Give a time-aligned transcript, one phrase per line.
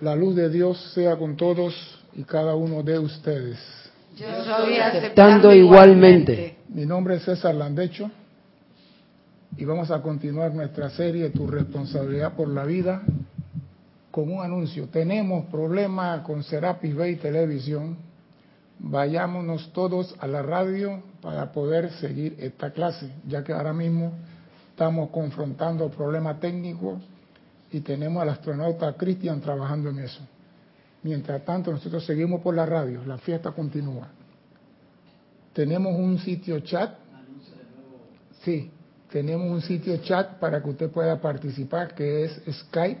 [0.00, 1.74] La luz de Dios sea con todos
[2.12, 3.58] y cada uno de ustedes.
[4.14, 6.58] Yo soy aceptando igualmente.
[6.68, 8.10] Mi nombre es César Landecho
[9.56, 13.00] y vamos a continuar nuestra serie Tu responsabilidad por la vida
[14.10, 14.86] con un anuncio.
[14.88, 17.96] Tenemos problemas con Serapis Bay Televisión.
[18.78, 24.12] Vayámonos todos a la radio para poder seguir esta clase, ya que ahora mismo
[24.72, 27.00] estamos confrontando problemas técnicos
[27.70, 30.20] y tenemos al astronauta Christian trabajando en eso.
[31.02, 34.08] Mientras tanto, nosotros seguimos por la radio, la fiesta continúa.
[35.52, 36.94] Tenemos un sitio chat.
[38.42, 38.70] Sí,
[39.10, 43.00] tenemos un sitio chat para que usted pueda participar, que es Skype,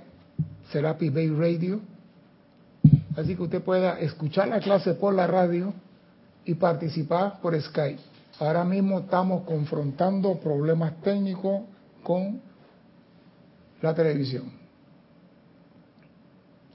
[0.70, 1.80] Serapi Bay Radio.
[3.16, 5.72] Así que usted pueda escuchar la clase por la radio
[6.44, 8.00] y participar por Skype.
[8.38, 11.62] Ahora mismo estamos confrontando problemas técnicos
[12.02, 12.40] con
[13.82, 14.50] la televisión.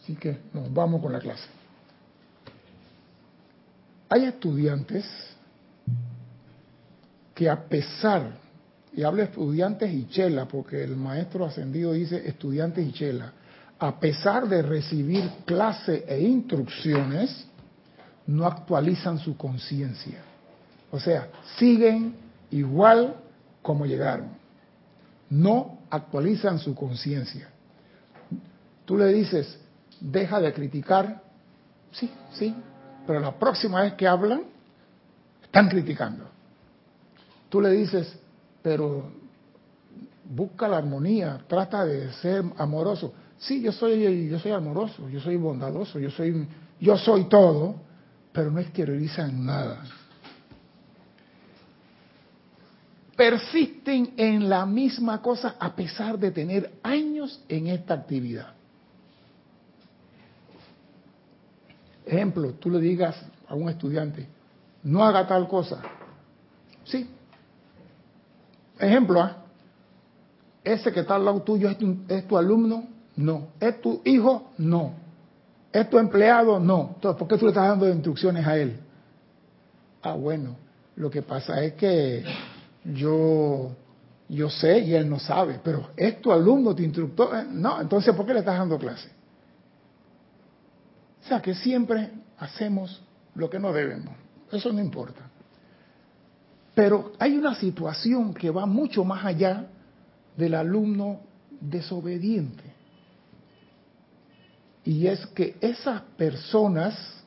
[0.02, 1.48] Así que nos vamos con la clase.
[4.10, 5.05] Hay estudiantes
[7.34, 8.32] que a pesar,
[8.94, 13.34] y hablo de estudiantes y chela, porque el maestro ascendido dice estudiantes y chela,
[13.79, 17.48] a pesar de recibir clase e instrucciones,
[18.27, 20.20] no actualizan su conciencia.
[20.91, 22.16] O sea, siguen
[22.52, 23.16] igual
[23.62, 24.29] como llegaron.
[25.29, 27.50] No actualizan su conciencia.
[28.86, 29.60] Tú le dices,
[30.00, 31.22] deja de criticar.
[31.92, 32.56] Sí, sí,
[33.06, 34.44] pero la próxima vez que hablan,
[35.44, 36.26] están criticando.
[37.50, 38.18] Tú le dices,
[38.64, 39.12] pero
[40.24, 43.14] busca la armonía, trata de ser amoroso.
[43.38, 46.48] Sí, yo soy, yo soy amoroso, yo soy bondadoso, yo soy,
[46.80, 47.76] yo soy todo,
[48.32, 49.84] pero no exteriorizan nada.
[53.22, 58.48] Persisten en la misma cosa a pesar de tener años en esta actividad.
[62.04, 63.16] Ejemplo, tú le digas
[63.48, 64.28] a un estudiante,
[64.81, 65.84] no haga tal cosa.
[66.84, 67.08] Sí.
[68.79, 69.38] Ejemplo, ¿ah?
[70.63, 72.88] ese que está al lado tuyo es tu, es tu alumno,
[73.18, 73.50] no.
[73.59, 74.50] ¿Es tu hijo?
[74.57, 74.94] No.
[75.72, 76.59] ¿Es tu empleado?
[76.59, 76.94] No.
[76.95, 78.79] Entonces, ¿por qué tú le estás dando instrucciones a él?
[80.01, 80.56] Ah, bueno,
[80.95, 82.24] lo que pasa es que
[82.84, 83.75] yo,
[84.28, 87.46] yo sé y él no sabe, pero ¿es tu alumno, tu instructor?
[87.47, 89.09] No, entonces ¿por qué le estás dando clase?
[91.24, 92.09] O sea que siempre
[92.40, 93.02] hacemos
[93.36, 94.16] lo que no debemos.
[94.52, 95.22] Eso no importa.
[96.74, 99.68] Pero hay una situación que va mucho más allá
[100.36, 101.19] del alumno
[101.59, 102.63] desobediente.
[104.84, 107.24] Y es que esas personas,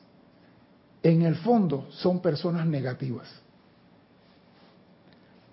[1.01, 3.27] en el fondo, son personas negativas.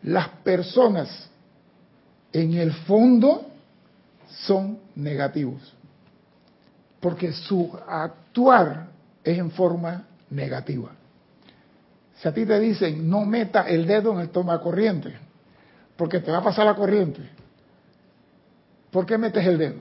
[0.03, 1.29] Las personas,
[2.33, 3.47] en el fondo,
[4.47, 5.75] son negativos.
[7.01, 8.89] Porque su actuar
[9.23, 10.91] es en forma negativa.
[12.17, 15.13] Si a ti te dicen no meta el dedo en el toma corriente,
[15.97, 17.21] porque te va a pasar la corriente,
[18.91, 19.81] ¿por qué metes el dedo?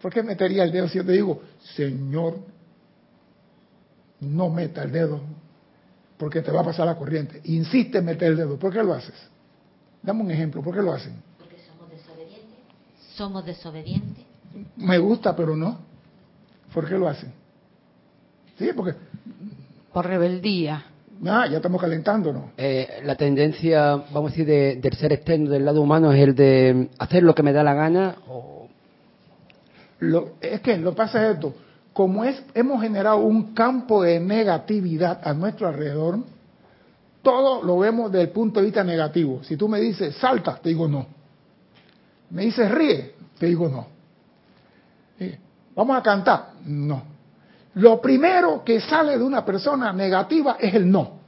[0.00, 1.42] ¿Por qué metería el dedo si yo te digo,
[1.76, 2.38] Señor,
[4.20, 5.20] no meta el dedo
[6.20, 7.40] porque te va a pasar la corriente?
[7.44, 8.58] Insiste en meter el dedo.
[8.58, 9.14] ¿Por qué lo haces?
[10.02, 10.62] Dame un ejemplo.
[10.62, 11.14] ¿Por qué lo hacen?
[11.38, 12.58] Porque somos desobedientes.
[13.16, 14.24] Somos desobedientes.
[14.76, 15.78] Me gusta, pero no.
[16.74, 17.32] ¿Por qué lo hacen?
[18.58, 18.94] Sí, porque...
[19.94, 20.84] Por rebeldía.
[21.24, 22.50] Ah, ya estamos calentándonos.
[22.58, 26.34] Eh, la tendencia, vamos a decir, de, del ser externo, del lado humano, es el
[26.34, 28.68] de hacer lo que me da la gana o
[30.00, 31.54] lo, es que lo que pasa es esto,
[31.92, 36.20] como es, hemos generado un campo de negatividad a nuestro alrededor,
[37.22, 39.42] todo lo vemos desde el punto de vista negativo.
[39.42, 41.06] Si tú me dices salta, te digo no.
[42.30, 43.86] Me dices ríe, te digo no.
[45.74, 47.02] Vamos a cantar, no.
[47.74, 51.20] Lo primero que sale de una persona negativa es el no.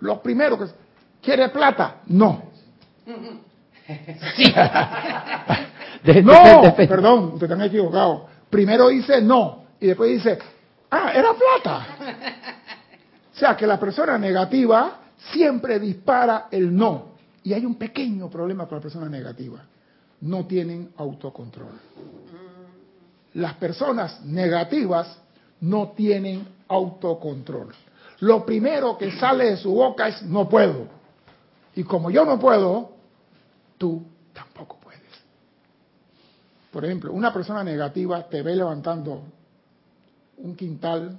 [0.00, 0.66] Lo primero que
[1.20, 2.42] quiere plata, no.
[3.04, 4.54] Sí.
[6.22, 8.26] no, perdón, te están equivocado.
[8.50, 10.38] Primero dice no y después dice,
[10.90, 11.86] ah, era plata.
[13.34, 14.98] O sea que la persona negativa
[15.32, 17.12] siempre dispara el no.
[17.44, 19.60] Y hay un pequeño problema con la persona negativa.
[20.22, 21.70] No tienen autocontrol.
[23.34, 25.18] Las personas negativas
[25.60, 27.72] no tienen autocontrol.
[28.18, 30.88] Lo primero que sale de su boca es no puedo.
[31.76, 32.90] Y como yo no puedo,
[33.78, 34.02] tú
[36.70, 39.22] por ejemplo, una persona negativa te ve levantando
[40.38, 41.16] un quintal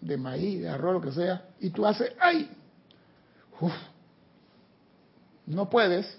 [0.00, 2.50] de maíz, de arroz, lo que sea, y tú haces, ¡ay!
[5.46, 6.18] no puedes.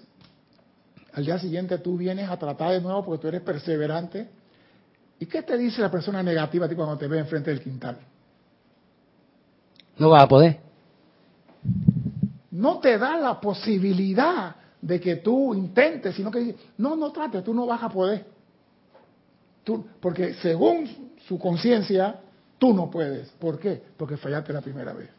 [1.12, 4.28] Al día siguiente tú vienes a tratar de nuevo porque tú eres perseverante.
[5.18, 7.98] ¿Y qué te dice la persona negativa a ti cuando te ve enfrente del quintal?
[9.98, 10.60] No va a poder.
[12.50, 17.52] No te da la posibilidad de que tú intentes, sino que no, no trates, tú
[17.52, 18.26] no vas a poder.
[20.00, 20.88] Porque según
[21.28, 22.20] su conciencia,
[22.58, 23.28] tú no puedes.
[23.32, 23.82] ¿Por qué?
[23.96, 25.10] Porque fallaste la primera vez.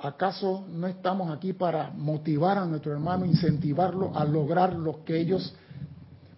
[0.00, 5.52] ¿Acaso no estamos aquí para motivar a nuestro hermano, incentivarlo a lograr lo que ellos,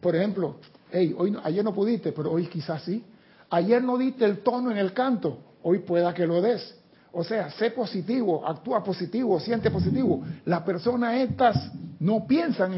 [0.00, 0.56] por ejemplo,
[0.90, 3.04] hey, hoy, ayer no pudiste, pero hoy quizás sí.
[3.50, 6.79] Ayer no diste el tono en el canto, hoy pueda que lo des.
[7.12, 10.22] O sea, sé positivo, actúa positivo, siente positivo.
[10.44, 12.72] Las personas estas no piensan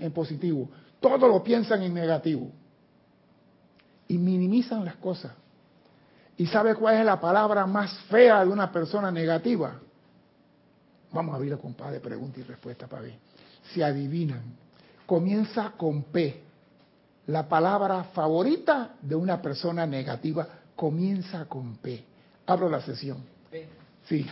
[0.00, 0.68] en, positivo,
[0.98, 2.50] todo lo piensan en negativo.
[4.08, 5.32] Y minimizan las cosas.
[6.36, 9.80] ¿Y sabe cuál es la palabra más fea de una persona negativa?
[11.12, 13.14] Vamos a abrir con de pregunta y respuesta para ver.
[13.72, 14.42] Si adivinan,
[15.06, 16.42] comienza con P.
[17.28, 22.04] La palabra favorita de una persona negativa comienza con P.
[22.46, 23.35] Abro la sesión.
[24.04, 24.26] Sí.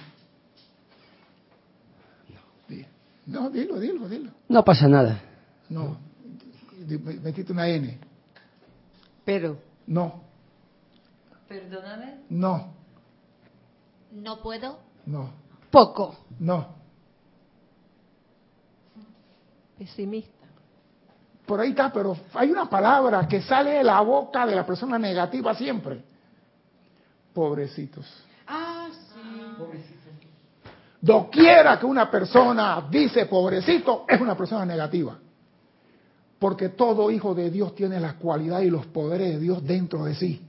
[3.27, 4.31] No, dilo, dilo, dilo.
[4.49, 5.21] No pasa nada.
[5.69, 5.97] No.
[7.23, 7.99] Metiste una N.
[9.25, 9.59] Pero.
[9.87, 10.23] No.
[11.49, 12.21] Perdóname.
[12.29, 12.75] No.
[14.13, 14.79] No puedo.
[15.07, 15.31] No.
[15.71, 16.17] Poco.
[16.39, 16.75] No.
[19.79, 20.33] Pesimista.
[21.47, 24.99] Por ahí está, pero hay una palabra que sale de la boca de la persona
[24.99, 26.03] negativa siempre.
[27.35, 28.24] Pobrecitos.
[31.01, 35.19] Doquiera que una persona dice pobrecito, es una persona negativa.
[36.39, 40.15] Porque todo hijo de Dios tiene las cualidades y los poderes de Dios dentro de
[40.15, 40.43] sí.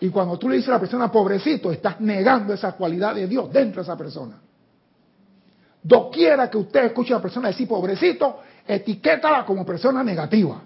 [0.00, 3.50] Y cuando tú le dices a la persona pobrecito, estás negando esa cualidad de Dios
[3.52, 4.40] dentro de esa persona.
[5.82, 10.60] Doquiera que usted escuche a una persona decir pobrecito, etiquétala como persona negativa.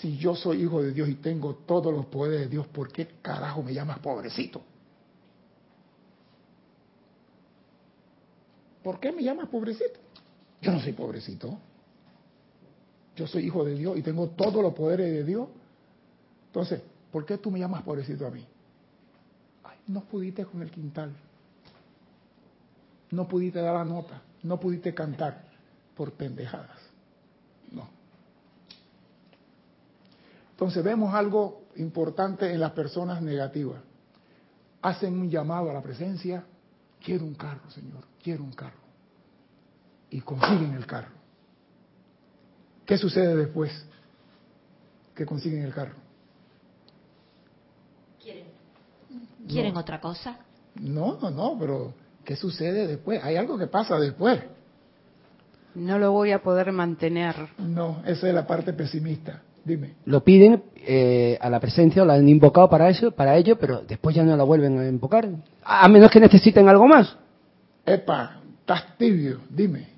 [0.00, 3.06] Si yo soy hijo de Dios y tengo todos los poderes de Dios, ¿por qué
[3.20, 4.62] carajo me llamas pobrecito?
[8.82, 10.00] ¿Por qué me llamas pobrecito?
[10.62, 11.58] Yo no soy pobrecito.
[13.14, 15.48] Yo soy hijo de Dios y tengo todos los poderes de Dios.
[16.46, 16.80] Entonces,
[17.12, 18.46] ¿por qué tú me llamas pobrecito a mí?
[19.64, 21.12] Ay, no pudiste con el quintal.
[23.10, 24.22] No pudiste dar la nota.
[24.42, 25.44] No pudiste cantar
[25.94, 26.78] por pendejadas.
[27.70, 27.99] No.
[30.60, 33.80] Entonces vemos algo importante en las personas negativas.
[34.82, 36.44] Hacen un llamado a la presencia.
[37.02, 38.04] Quiero un carro, Señor.
[38.22, 38.76] Quiero un carro.
[40.10, 41.14] Y consiguen el carro.
[42.84, 43.72] ¿Qué sucede después?
[45.14, 45.94] Que consiguen el carro.
[49.48, 50.40] ¿Quieren otra cosa?
[50.74, 53.24] No, no, no, pero ¿qué sucede después?
[53.24, 54.42] Hay algo que pasa después.
[55.74, 57.48] No lo voy a poder mantener.
[57.56, 59.40] No, esa es la parte pesimista.
[59.64, 59.94] Dime.
[60.06, 64.16] Lo piden eh, a la presencia, lo han invocado para eso, para ello, pero después
[64.16, 65.28] ya no la vuelven a invocar.
[65.62, 67.16] A menos que necesiten algo más.
[67.84, 69.88] Epa, estás tibio, dime.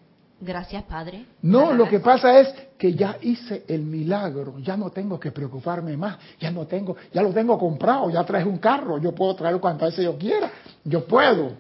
[0.41, 1.25] Gracias, Padre.
[1.43, 5.97] No, lo que pasa es que ya hice el milagro, ya no tengo que preocuparme
[5.97, 9.61] más, ya no tengo, ya lo tengo comprado, ya traje un carro, yo puedo traerlo
[9.61, 10.51] cuantas veces yo quiera,
[10.83, 11.53] yo puedo.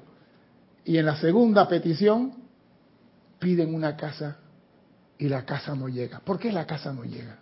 [0.84, 2.32] Y en la segunda petición
[3.38, 4.38] piden una casa
[5.16, 6.19] y la casa no llega.
[6.19, 7.38] ¿Por qué la casa no llega?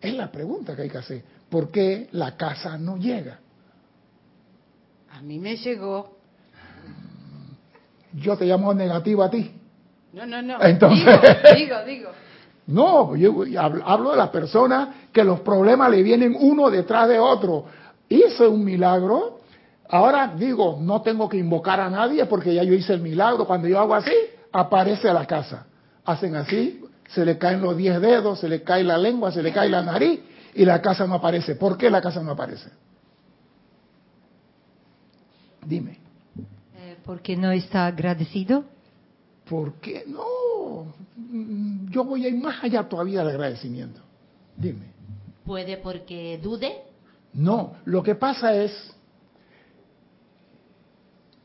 [0.00, 1.22] Es la pregunta que hay que hacer.
[1.48, 3.40] ¿Por qué la casa no llega?
[5.10, 6.16] A mí me llegó
[8.16, 9.52] yo te llamo negativo a ti.
[10.12, 10.62] No, no, no.
[10.62, 11.20] Entonces,
[11.56, 12.10] digo, digo,
[12.66, 13.44] No, yo
[13.84, 17.66] hablo de la persona que los problemas le vienen uno detrás de otro.
[18.08, 19.40] Hice un milagro.
[19.88, 23.46] Ahora digo, no tengo que invocar a nadie porque ya yo hice el milagro.
[23.46, 24.14] Cuando yo hago así,
[24.52, 25.66] aparece a la casa.
[26.04, 29.52] Hacen así, se le caen los diez dedos, se le cae la lengua, se le
[29.52, 30.20] cae la nariz
[30.54, 31.54] y la casa no aparece.
[31.54, 32.70] ¿Por qué la casa no aparece?
[35.64, 35.98] Dime.
[37.04, 38.64] ¿Porque no está agradecido?
[39.48, 40.92] Porque no,
[41.88, 44.00] yo voy a ir más allá todavía del agradecimiento.
[44.56, 44.92] Dime.
[45.44, 46.82] ¿Puede porque dude?
[47.34, 48.72] No, lo que pasa es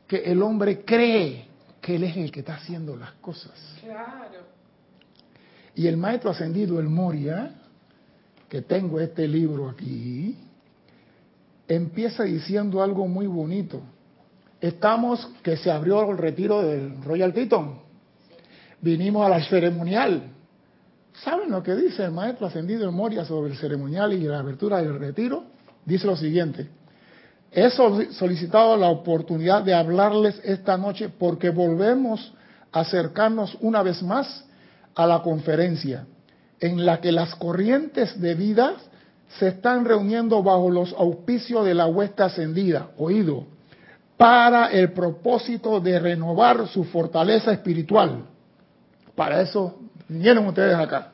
[0.08, 1.46] que el hombre cree
[1.80, 3.52] que él es el que está haciendo las cosas.
[3.80, 4.61] Claro.
[5.74, 7.54] Y el maestro ascendido, el Moria,
[8.48, 10.36] que tengo este libro aquí,
[11.66, 13.82] empieza diciendo algo muy bonito
[14.62, 17.80] estamos que se abrió el retiro del Royal Teton.
[18.80, 20.22] Vinimos a la ceremonial.
[21.24, 24.80] ¿Saben lo que dice el maestro ascendido en Moria sobre el ceremonial y la abertura
[24.80, 25.44] del retiro?
[25.84, 26.68] Dice lo siguiente.
[27.50, 32.32] He solicitado la oportunidad de hablarles esta noche porque volvemos
[32.70, 34.46] acercarnos una vez más
[34.94, 36.06] a la conferencia
[36.60, 38.74] en la que las corrientes de vida
[39.38, 43.46] se están reuniendo bajo los auspicios de la huesta ascendida, oído,
[44.16, 48.24] para el propósito de renovar su fortaleza espiritual.
[49.16, 51.12] Para eso vinieron ustedes acá.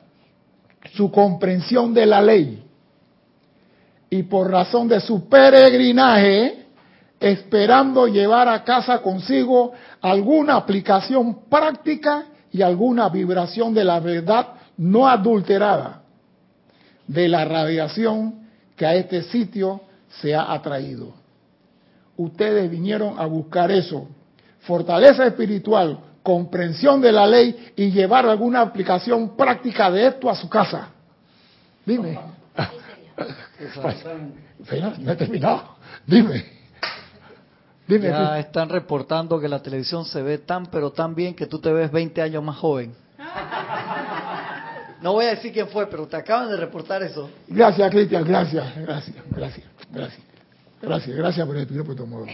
[0.93, 2.63] Su comprensión de la ley.
[4.09, 6.65] Y por razón de su peregrinaje,
[7.19, 15.07] esperando llevar a casa consigo alguna aplicación práctica y alguna vibración de la verdad no
[15.07, 16.01] adulterada
[17.07, 19.81] de la radiación que a este sitio
[20.21, 21.13] se ha atraído.
[22.17, 24.07] Ustedes vinieron a buscar eso,
[24.61, 30.49] fortaleza espiritual, comprensión de la ley y llevar alguna aplicación práctica de esto a su
[30.49, 30.89] casa.
[31.85, 32.19] Dime.
[34.99, 35.75] No he terminado.
[36.05, 36.58] Dime.
[37.89, 38.09] Dime.
[38.09, 38.41] Ya sí.
[38.41, 41.91] están reportando que la televisión se ve tan pero tan bien que tú te ves
[41.91, 42.93] 20 años más joven.
[45.01, 47.29] No voy a decir quién fue, pero te acaban de reportar eso.
[47.47, 50.23] Gracias, Cristian, gracias, gracias, gracias, gracias.
[50.81, 52.25] Gracias, gracias por el tu modo.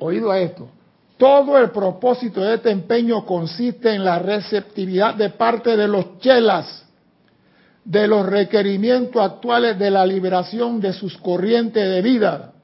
[0.00, 0.68] Oído a esto.
[1.16, 6.84] Todo el propósito de este empeño consiste en la receptividad de parte de los chelas
[7.84, 12.54] de los requerimientos actuales de la liberación de sus corrientes de vida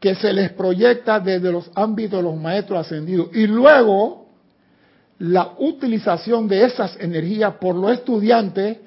[0.00, 3.28] que se les proyecta desde los ámbitos de los maestros ascendidos.
[3.34, 4.26] Y luego
[5.18, 8.78] la utilización de esas energías por los estudiantes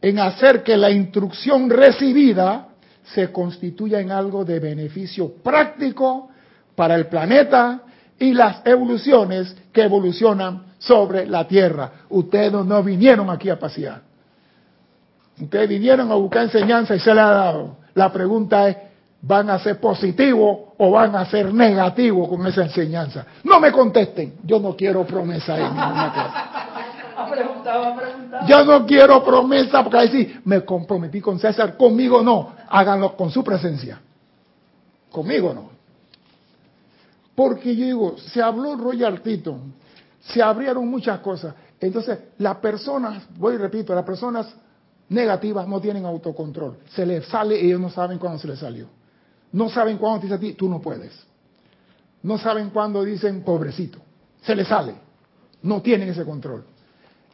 [0.00, 2.68] en hacer que la instrucción recibida
[3.02, 6.30] se constituya en algo de beneficio práctico
[6.76, 7.82] para el planeta
[8.18, 12.04] y las evoluciones que evolucionan sobre la Tierra.
[12.10, 14.02] Ustedes no, vinieron aquí a pasear.
[15.40, 17.78] Ustedes vinieron a buscar enseñanza y se le ha dado.
[17.94, 18.76] La pregunta es,
[19.22, 23.26] ¿van a ser positivos o van a ser negativos con esa enseñanza?
[23.44, 26.50] No me contesten, yo no quiero promesa en ninguna clase.
[28.46, 33.30] Yo no quiero promesa porque ahí sí, me comprometí con César, conmigo no, háganlo con
[33.30, 34.00] su presencia.
[35.10, 35.70] Conmigo no.
[37.34, 39.74] Porque yo digo, se habló Royal Teton,
[40.20, 41.54] se abrieron muchas cosas.
[41.80, 44.46] Entonces, las personas, voy y repito, las personas
[45.08, 46.78] negativas no tienen autocontrol.
[46.94, 48.99] Se les sale y ellos no saben cuándo se les salió.
[49.52, 51.12] No saben cuándo te dice a ti, tú no puedes.
[52.22, 53.98] No saben cuándo dicen, pobrecito.
[54.42, 54.94] Se les sale.
[55.62, 56.64] No tienen ese control.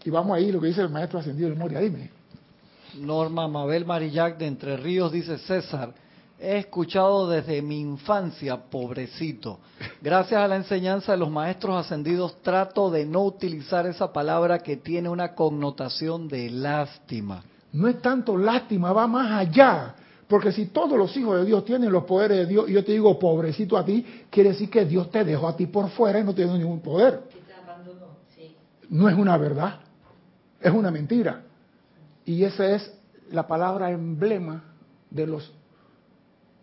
[0.05, 1.81] Y vamos ahí lo que dice el maestro ascendido del Moria.
[1.81, 2.11] Dime.
[2.99, 5.93] Norma Mabel Marillac de Entre Ríos dice César,
[6.39, 9.59] he escuchado desde mi infancia, pobrecito.
[10.01, 14.77] Gracias a la enseñanza de los maestros ascendidos trato de no utilizar esa palabra que
[14.77, 17.43] tiene una connotación de lástima.
[17.73, 19.95] No es tanto lástima, va más allá.
[20.29, 22.93] Porque si todos los hijos de Dios tienen los poderes de Dios y yo te
[22.93, 26.25] digo pobrecito a ti, quiere decir que Dios te dejó a ti por fuera y
[26.25, 27.23] no tiene ningún poder.
[28.89, 29.81] No es una verdad,
[30.61, 31.43] es una mentira.
[32.25, 32.93] Y esa es
[33.31, 34.65] la palabra emblema
[35.11, 35.53] de los,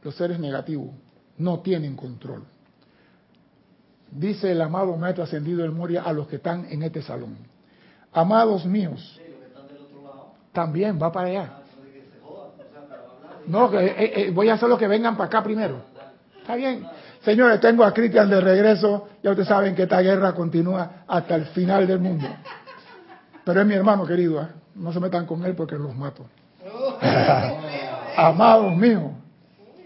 [0.01, 0.89] los seres negativos.
[1.38, 2.43] No tienen control.
[4.12, 7.38] Dice el amado Maestro Ascendido del Moria a los que están en este salón.
[8.12, 9.20] Amados míos,
[10.51, 11.62] también va para allá.
[13.47, 15.81] No, que, eh, eh, voy a hacer lo que vengan para acá primero.
[16.39, 16.85] Está bien.
[17.23, 19.07] Señores, tengo a Cristian de regreso.
[19.23, 22.27] Ya ustedes saben que esta guerra continúa hasta el final del mundo.
[23.45, 24.41] Pero es mi hermano querido.
[24.41, 24.47] ¿eh?
[24.75, 26.25] No se metan con él porque los mato.
[28.17, 29.12] Amados míos,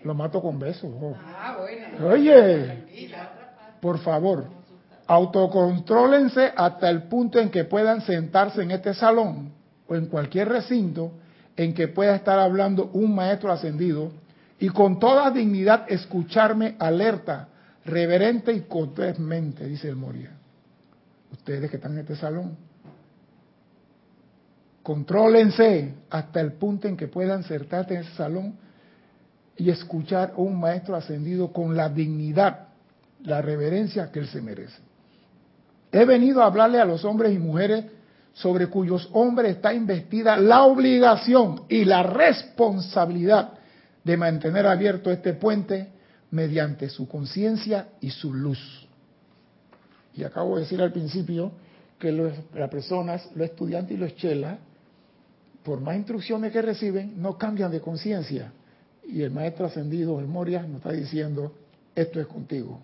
[0.03, 0.89] los mato con besos.
[1.01, 1.15] oh.
[2.05, 3.17] Oye,
[3.81, 4.45] por favor,
[5.07, 9.53] autocontrólense hasta el punto en que puedan sentarse en este salón
[9.87, 11.13] o en cualquier recinto
[11.57, 14.11] en que pueda estar hablando un maestro ascendido
[14.59, 17.49] y con toda dignidad escucharme alerta,
[17.83, 20.31] reverente y cortésmente, dice el Moria.
[21.31, 22.55] Ustedes que están en este salón,
[24.83, 28.55] contrólense hasta el punto en que puedan sentarse en ese salón
[29.57, 32.67] y escuchar a un maestro ascendido con la dignidad,
[33.23, 34.79] la reverencia que él se merece.
[35.91, 37.85] He venido a hablarle a los hombres y mujeres
[38.37, 43.53] sobre cuyos hombres está investida la obligación y la responsabilidad
[44.03, 45.87] de mantener abierto este puente
[46.29, 48.87] mediante su conciencia y su luz.
[50.13, 51.51] Y acabo de decir al principio
[51.97, 54.59] que las personas, los estudiantes y los chelas,
[55.63, 58.51] por más instrucciones que reciben, no cambian de conciencia.
[59.07, 61.53] Y el maestro ascendido, el Moria, nos está diciendo,
[61.95, 62.81] esto es contigo.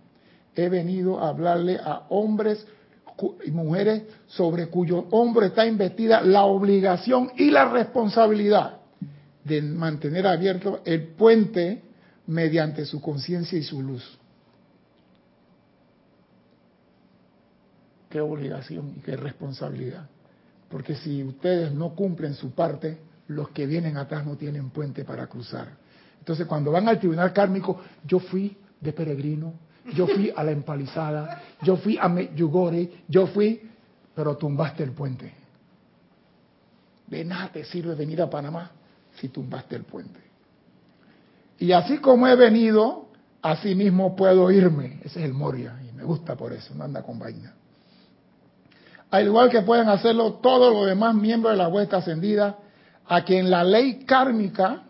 [0.56, 2.66] He venido a hablarle a hombres
[3.46, 8.78] y mujeres sobre cuyo hombro está investida la obligación y la responsabilidad
[9.44, 11.82] de mantener abierto el puente
[12.28, 14.20] mediante su conciencia y su luz.
[18.14, 20.08] qué obligación y qué responsabilidad.
[20.70, 25.26] Porque si ustedes no cumplen su parte, los que vienen atrás no tienen puente para
[25.26, 25.70] cruzar.
[26.20, 29.56] Entonces, cuando van al tribunal kármico, yo fui de peregrino,
[29.92, 33.70] yo fui a la empalizada, yo fui a Medjugorje, yo fui,
[34.16, 35.34] pero tumbaste el puente.
[37.08, 38.72] De nada te sirve venir a Panamá
[39.16, 40.20] si tumbaste el puente.
[41.60, 43.08] Y así como he venido,
[43.42, 45.00] así mismo puedo irme.
[45.04, 47.54] Ese es el Moria, y me gusta por eso, no anda con vaina.
[49.12, 52.58] Al igual que pueden hacerlo todos los demás miembros de la huesta ascendida,
[53.06, 54.84] a quien la ley kármica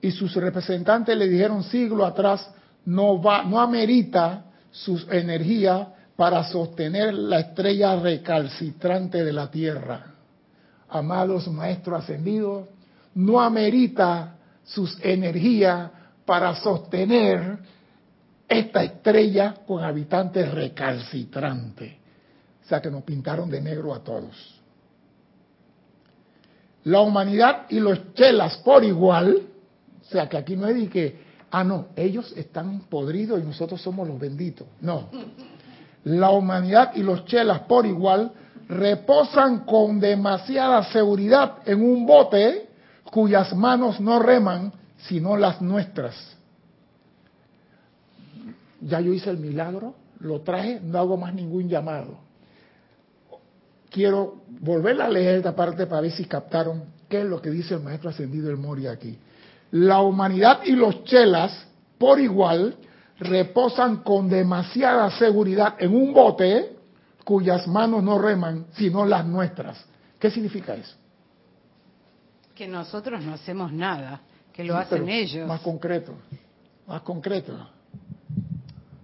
[0.00, 2.48] y sus representantes le dijeron siglo atrás,
[2.88, 10.14] no, va, no amerita sus energías para sostener la estrella recalcitrante de la Tierra.
[10.88, 12.66] Amados maestros ascendidos,
[13.14, 15.90] no amerita sus energías
[16.24, 17.58] para sostener
[18.48, 21.92] esta estrella con habitantes recalcitrantes.
[22.64, 24.62] O sea que nos pintaron de negro a todos.
[26.84, 29.42] La humanidad y los chelas por igual,
[30.00, 34.06] o sea que aquí no es que, ah, no, ellos están podridos y nosotros somos
[34.06, 34.66] los benditos.
[34.80, 35.08] No.
[36.04, 38.32] La humanidad y los chelas por igual
[38.68, 42.68] reposan con demasiada seguridad en un bote
[43.10, 46.14] cuyas manos no reman sino las nuestras.
[48.80, 52.18] Ya yo hice el milagro, lo traje, no hago más ningún llamado.
[53.90, 57.74] Quiero volver a leer esta parte para ver si captaron qué es lo que dice
[57.74, 59.18] el maestro ascendido del Mori aquí.
[59.70, 61.66] La humanidad y los chelas,
[61.98, 62.76] por igual,
[63.18, 66.76] reposan con demasiada seguridad en un bote
[67.24, 69.84] cuyas manos no reman, sino las nuestras.
[70.18, 70.96] ¿Qué significa eso?
[72.54, 74.22] Que nosotros no hacemos nada,
[74.52, 75.46] que lo Sí, hacen ellos.
[75.46, 76.14] Más concreto,
[76.86, 77.52] más concreto.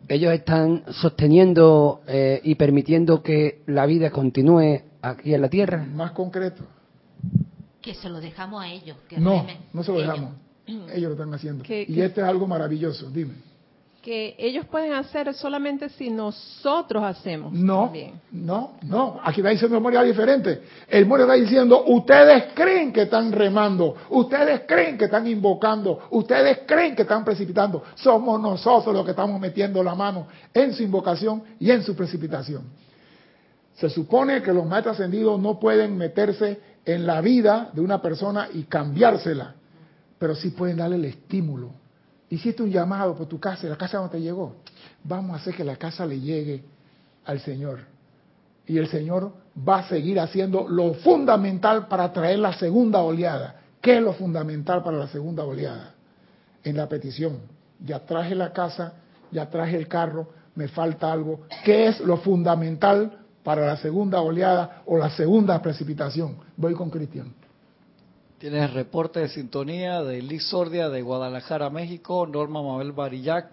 [0.08, 5.84] Ellos están sosteniendo eh, y permitiendo que la vida continúe aquí en la Tierra.
[5.84, 6.64] Más concreto.
[7.80, 8.96] Que se lo dejamos a ellos.
[9.08, 9.58] Que No, remen.
[9.72, 10.30] no se lo dejamos.
[10.30, 10.43] Ellos
[10.96, 11.62] lo están haciendo.
[11.64, 13.34] Que- y que- esto es algo maravilloso, dime.
[14.02, 18.20] que ellos pueden hacer solamente si nosotros hacemos No, también.
[18.32, 19.18] no, no.
[19.24, 20.60] Aquí está diciendo el Moria diferente.
[20.90, 26.58] El Moria está diciendo, ustedes creen que están remando, ustedes creen que están invocando, ustedes
[26.66, 27.82] creen que están precipitando.
[27.94, 32.64] Somos nosotros los que estamos metiendo la mano en su invocación y en su precipitación.
[33.76, 38.48] Se supone que los maestros ascendidos no pueden meterse en la vida de una persona
[38.52, 39.54] y cambiársela,
[40.18, 41.70] pero sí pueden darle el estímulo.
[42.30, 44.56] Hiciste un llamado por tu casa la casa no te llegó.
[45.02, 46.64] Vamos a hacer que la casa le llegue
[47.24, 47.80] al Señor.
[48.66, 53.60] Y el Señor va a seguir haciendo lo fundamental para traer la segunda oleada.
[53.80, 55.94] ¿Qué es lo fundamental para la segunda oleada?
[56.62, 57.40] En la petición.
[57.84, 58.94] Ya traje la casa,
[59.30, 61.42] ya traje el carro, me falta algo.
[61.64, 66.36] ¿Qué es lo fundamental para la segunda oleada o la segunda precipitación?
[66.56, 67.34] Voy con Cristian.
[68.44, 73.50] Tienes reporte de sintonía de Liz Sordia de Guadalajara, México, Norma Mabel Barillac,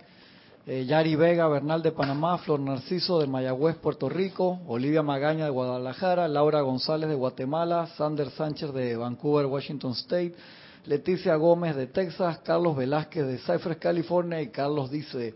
[0.68, 5.50] eh, Yari Vega Bernal de Panamá, Flor Narciso de Mayagüez, Puerto Rico, Olivia Magaña de
[5.50, 10.34] Guadalajara, Laura González de Guatemala, Sander Sánchez de Vancouver, Washington State,
[10.86, 15.36] Leticia Gómez de Texas, Carlos Velázquez de Cypress, California y Carlos dice,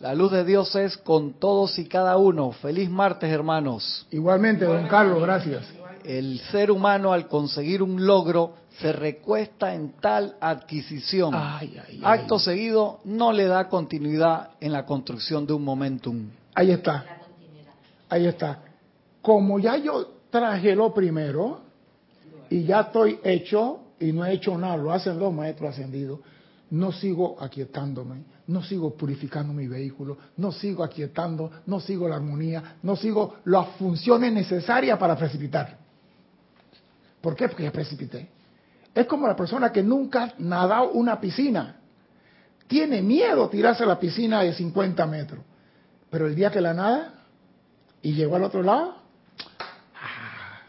[0.00, 2.50] la luz de Dios es con todos y cada uno.
[2.50, 4.08] Feliz martes, hermanos.
[4.10, 5.77] Igualmente, don Carlos, gracias.
[6.04, 11.34] El ser humano al conseguir un logro se recuesta en tal adquisición.
[11.34, 12.00] Ay, ay, ay.
[12.02, 16.30] Acto seguido no le da continuidad en la construcción de un momentum.
[16.54, 17.04] Ahí está.
[18.08, 18.62] Ahí está.
[19.20, 21.60] Como ya yo traje lo primero
[22.50, 26.20] y ya estoy hecho y no he hecho nada, lo hacen los maestros ascendidos,
[26.70, 32.76] no sigo aquietándome, no sigo purificando mi vehículo, no sigo aquietando, no sigo la armonía,
[32.82, 35.87] no sigo las funciones necesarias para precipitar.
[37.20, 37.48] ¿Por qué?
[37.48, 38.28] Porque ya precipité.
[38.94, 41.76] Es como la persona que nunca ha nadado una piscina.
[42.66, 45.40] Tiene miedo tirarse a la piscina de 50 metros.
[46.10, 47.14] Pero el día que la nada
[48.02, 48.96] y llegó al otro lado,
[49.94, 50.60] ¡ah!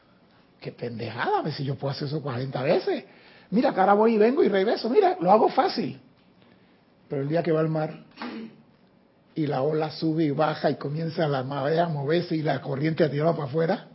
[0.60, 1.40] ¡Qué pendejada!
[1.40, 3.06] A ver si yo puedo hacer eso 40 veces.
[3.52, 4.90] Mira, que ahora voy y vengo y regreso.
[4.90, 6.00] Mira, lo hago fácil.
[7.08, 8.04] Pero el día que va al mar
[9.34, 13.04] y la ola sube y baja y comienza la marea a moverse y la corriente
[13.04, 13.88] a tirarla para afuera,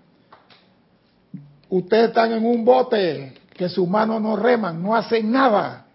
[1.77, 5.87] ustedes están en un bote que sus manos no reman, no hacen nada.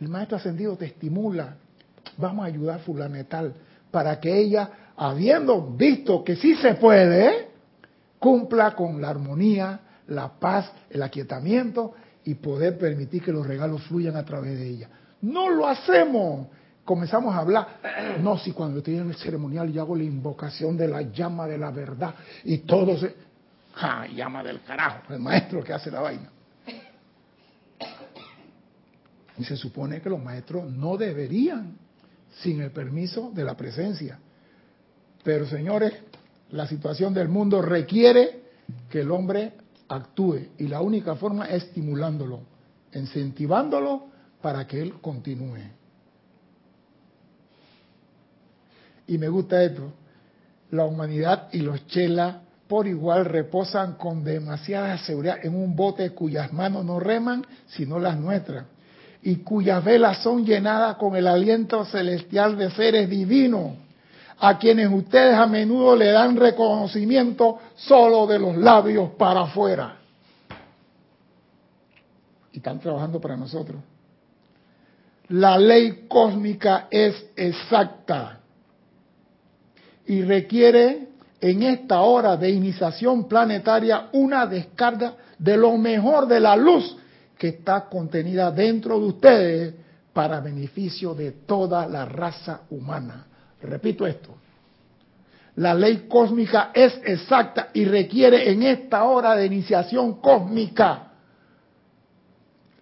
[0.00, 1.56] El maestro ascendido te estimula.
[2.18, 3.54] Vamos a ayudar a fulanetal
[3.90, 7.48] para que ella, habiendo visto que sí se puede,
[8.18, 14.16] cumpla con la armonía, la paz, el aquietamiento y poder permitir que los regalos fluyan
[14.16, 14.88] a través de ella.
[15.22, 16.48] No lo hacemos.
[16.84, 17.66] comenzamos a hablar.
[18.20, 21.56] No, si cuando estoy en el ceremonial yo hago la invocación de la llama de
[21.56, 22.14] la verdad
[22.44, 23.31] y todo se...
[23.74, 24.06] ¡Ja!
[24.06, 26.30] Llama del carajo, el maestro que hace la vaina.
[29.38, 31.76] Y se supone que los maestros no deberían
[32.42, 34.18] sin el permiso de la presencia.
[35.24, 35.94] Pero señores,
[36.50, 38.42] la situación del mundo requiere
[38.90, 39.54] que el hombre
[39.88, 42.40] actúe y la única forma es estimulándolo,
[42.94, 44.06] incentivándolo
[44.40, 45.60] para que él continúe.
[49.06, 49.92] Y me gusta esto,
[50.70, 52.36] la humanidad y los chelas
[52.72, 58.16] por igual reposan con demasiada seguridad en un bote cuyas manos no reman, sino las
[58.16, 58.64] nuestras,
[59.20, 63.72] y cuyas velas son llenadas con el aliento celestial de seres divinos,
[64.38, 69.98] a quienes ustedes a menudo le dan reconocimiento solo de los labios para afuera.
[72.52, 73.82] Y están trabajando para nosotros.
[75.28, 78.40] La ley cósmica es exacta
[80.06, 81.11] y requiere
[81.42, 86.96] en esta hora de iniciación planetaria una descarga de lo mejor de la luz
[87.36, 89.74] que está contenida dentro de ustedes
[90.12, 93.26] para beneficio de toda la raza humana.
[93.60, 94.36] Repito esto.
[95.56, 101.08] La ley cósmica es exacta y requiere en esta hora de iniciación cósmica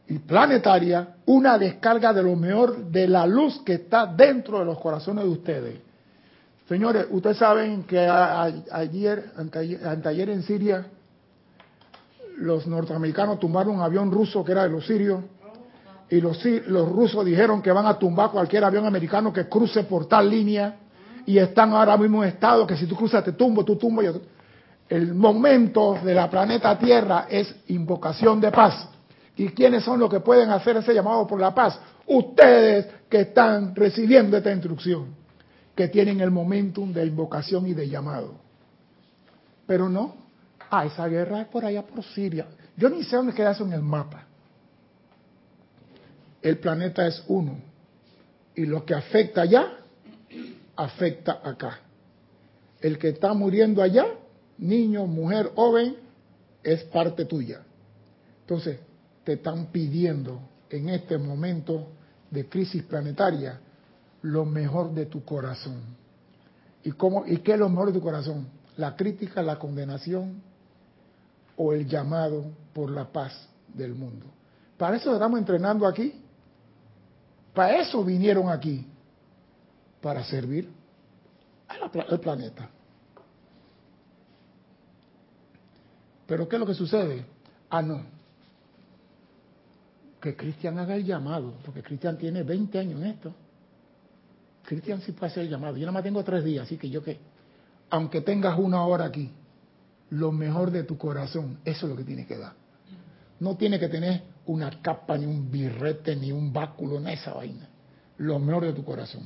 [0.06, 4.78] y planetaria una descarga de lo mejor de la luz que está dentro de los
[4.78, 5.89] corazones de ustedes.
[6.70, 10.86] Señores, ustedes saben que ayer, anteayer en Siria,
[12.36, 15.20] los norteamericanos tumbaron un avión ruso que era de los sirios
[16.08, 20.06] y los, los rusos dijeron que van a tumbar cualquier avión americano que cruce por
[20.06, 20.76] tal línea
[21.26, 24.00] y están ahora mismo en estado que si tú cruzas te tumbo, tú tumbo.
[24.02, 24.12] Yo...
[24.88, 28.88] El momento de la planeta Tierra es invocación de paz.
[29.34, 31.80] ¿Y quiénes son los que pueden hacer ese llamado por la paz?
[32.06, 35.18] Ustedes que están recibiendo esta instrucción,
[35.80, 38.34] que tienen el momentum de invocación y de llamado.
[39.66, 40.14] Pero no,
[40.70, 42.48] ah, esa guerra es por allá por Siria.
[42.76, 44.26] Yo ni sé dónde queda eso en el mapa.
[46.42, 47.56] El planeta es uno.
[48.54, 49.72] Y lo que afecta allá,
[50.76, 51.78] afecta acá.
[52.82, 54.04] El que está muriendo allá,
[54.58, 55.96] niño, mujer, joven,
[56.62, 57.62] es parte tuya.
[58.42, 58.80] Entonces,
[59.24, 61.88] te están pidiendo en este momento
[62.30, 63.60] de crisis planetaria
[64.22, 65.80] lo mejor de tu corazón.
[66.82, 68.48] ¿Y, cómo, ¿Y qué es lo mejor de tu corazón?
[68.76, 70.42] ¿La crítica, la condenación
[71.56, 74.26] o el llamado por la paz del mundo?
[74.78, 76.22] Para eso estamos entrenando aquí.
[77.54, 78.86] Para eso vinieron aquí.
[80.00, 80.70] Para servir
[81.68, 82.70] al planeta.
[86.26, 87.26] Pero ¿qué es lo que sucede?
[87.68, 88.20] Ah, no
[90.20, 93.32] que Cristian haga el llamado, porque Cristian tiene 20 años en esto.
[94.70, 95.76] Cristian sí puede el llamado.
[95.76, 97.18] Yo nada más tengo tres días, así que yo qué.
[97.90, 99.28] Aunque tengas una hora aquí,
[100.10, 102.52] lo mejor de tu corazón, eso es lo que tiene que dar.
[103.40, 107.68] No tiene que tener una capa, ni un birrete, ni un báculo, en esa vaina.
[108.18, 109.22] Lo mejor de tu corazón.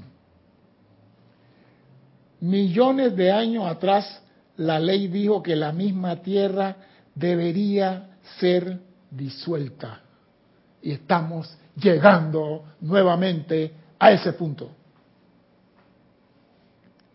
[2.41, 4.23] Millones de años atrás,
[4.57, 6.75] la ley dijo que la misma tierra
[7.15, 8.81] debería ser
[9.11, 10.01] disuelta
[10.81, 14.71] y estamos llegando nuevamente a ese punto.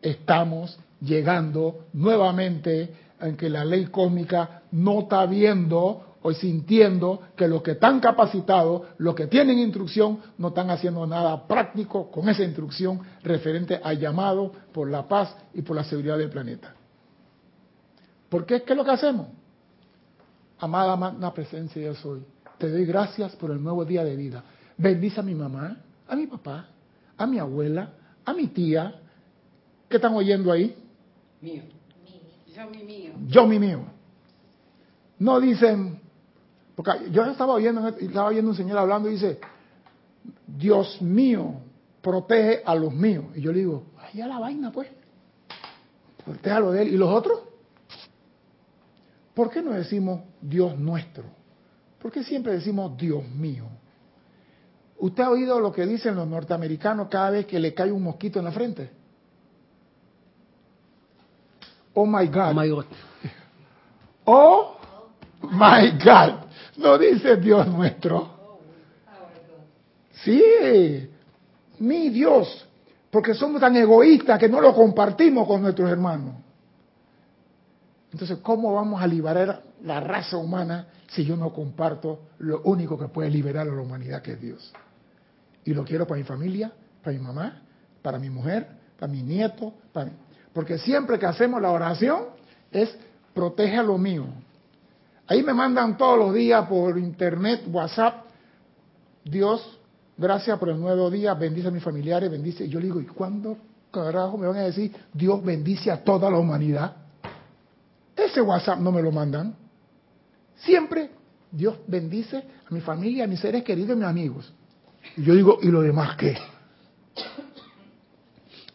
[0.02, 7.62] Estamos llegando nuevamente en que la ley cósmica no está viendo o sintiendo que los
[7.62, 13.02] que están capacitados, los que tienen instrucción, no están haciendo nada práctico con esa instrucción
[13.24, 16.76] referente al llamado por la paz y por la seguridad del planeta.
[18.28, 18.64] ¿Por qué?
[18.64, 19.28] ¿Qué es lo que hacemos?
[20.60, 22.22] Amada magna presencia yo soy
[22.60, 24.44] te doy gracias por el nuevo día de vida.
[24.78, 26.68] Bendice a mi mamá, a mi papá,
[27.18, 27.94] a mi abuela,
[28.26, 28.96] a mi tía.
[29.90, 30.76] ¿Qué están oyendo ahí?
[31.42, 31.64] Mío.
[32.56, 33.14] Yo mi mío.
[33.28, 33.80] Yo mi mío.
[35.18, 36.00] No dicen,
[36.76, 39.40] porque yo estaba oyendo, estaba viendo un señor hablando y dice,
[40.46, 41.56] Dios mío,
[42.02, 43.26] protege a los míos.
[43.36, 44.90] Y yo le digo, allá la vaina pues.
[46.24, 46.94] Protege a lo de él.
[46.94, 47.40] ¿Y los otros?
[49.34, 51.24] ¿Por qué no decimos Dios nuestro?
[52.00, 53.66] ¿Por qué siempre decimos Dios mío?
[54.98, 58.40] ¿Usted ha oído lo que dicen los norteamericanos cada vez que le cae un mosquito
[58.40, 58.99] en la frente?
[62.00, 62.52] Oh my God.
[62.52, 62.86] Oh my God.
[64.26, 64.78] Oh
[65.42, 66.46] my God.
[66.78, 68.40] No dice Dios nuestro.
[70.24, 71.10] Sí,
[71.80, 72.68] mi Dios.
[73.10, 76.36] Porque somos tan egoístas que no lo compartimos con nuestros hermanos.
[78.12, 83.08] Entonces, ¿cómo vamos a liberar la raza humana si yo no comparto lo único que
[83.08, 84.74] puede liberar a la humanidad que es Dios?
[85.66, 86.72] Y lo quiero para mi familia
[87.04, 87.62] para mi mamá,
[88.02, 88.68] para mi mujer,
[89.00, 90.12] para mi nieto, para
[90.54, 92.26] porque siempre que hacemos la oración
[92.72, 92.96] es
[93.34, 94.26] protege a lo mío.
[95.28, 98.26] Ahí me mandan todos los días por internet, WhatsApp,
[99.24, 99.80] Dios,
[100.18, 102.68] gracias por el nuevo día, bendice a mis familiares, bendice.
[102.68, 103.58] Yo le digo, ¿y cuándo
[103.92, 106.96] carajo me van a decir Dios bendice a toda la humanidad?
[108.16, 109.56] Ese WhatsApp no me lo mandan.
[110.58, 111.12] Siempre
[111.52, 114.54] Dios bendice a mi familia, a mis seres queridos y a mis amigos.
[115.16, 116.38] Y yo digo, ¿y lo demás qué?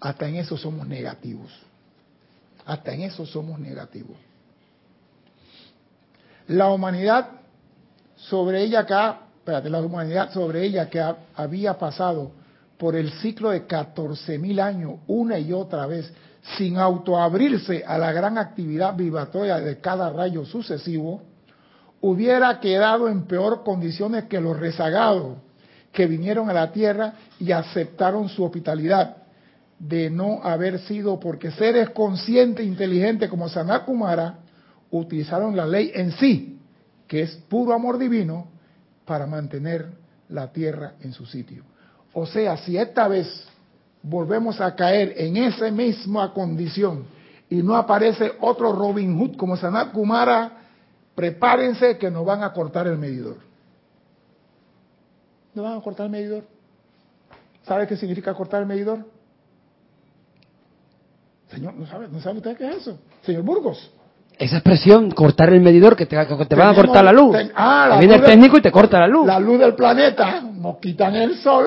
[0.05, 1.51] Hasta en eso somos negativos.
[2.67, 4.19] Hasta en eso somos negativos.
[6.49, 7.27] La humanidad
[8.15, 8.95] sobre ella que
[9.39, 11.03] espérate, la humanidad sobre ella que
[11.37, 12.33] había pasado
[12.77, 16.13] por el ciclo de 14.000 años una y otra vez
[16.59, 21.23] sin autoabrirse a la gran actividad vibratoria de cada rayo sucesivo,
[22.03, 25.39] hubiera quedado en peor condiciones que los rezagados
[25.93, 29.24] que vinieron a la tierra y aceptaron su hospitalidad
[29.89, 34.39] de no haber sido porque seres conscientes inteligentes como Sanat Kumara
[34.91, 36.59] utilizaron la ley en sí,
[37.07, 38.47] que es puro amor divino,
[39.05, 39.89] para mantener
[40.31, 41.65] la tierra en su sitio.
[42.15, 43.47] O sea, si esta vez
[44.03, 47.05] volvemos a caer en esa misma condición
[47.51, 50.51] y no aparece otro Robin Hood como Sanat Kumara,
[51.15, 53.37] prepárense que nos van a cortar el medidor.
[55.55, 56.45] ¿No van a cortar el medidor?
[57.65, 59.14] ¿Sabe qué significa cortar el medidor?
[61.55, 62.99] Señor, ¿no sabe, ¿no sabe usted qué es eso?
[63.23, 63.93] Señor Burgos.
[64.39, 67.37] Esa expresión, cortar el medidor, que te, que te van a cortar la luz.
[67.55, 69.27] ah, la viene el técnico y te corta la luz.
[69.27, 71.67] La luz del planeta, nos quitan el sol,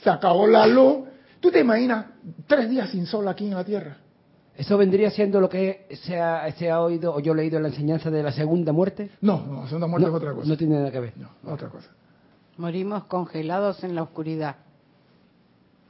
[0.00, 1.08] se acabó la luz.
[1.40, 2.06] ¿Tú te imaginas
[2.46, 3.96] tres días sin sol aquí en la Tierra?
[4.56, 7.64] ¿Eso vendría siendo lo que se ha, se ha oído o yo he leído en
[7.64, 9.10] la enseñanza de la segunda muerte?
[9.20, 10.48] No, no, la segunda muerte es otra cosa.
[10.48, 11.12] No tiene nada que ver.
[11.16, 11.88] No, otra cosa.
[12.56, 14.54] Morimos congelados en la oscuridad.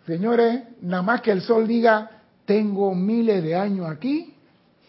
[0.07, 2.11] Señores, nada más que el sol diga,
[2.45, 4.35] tengo miles de años aquí,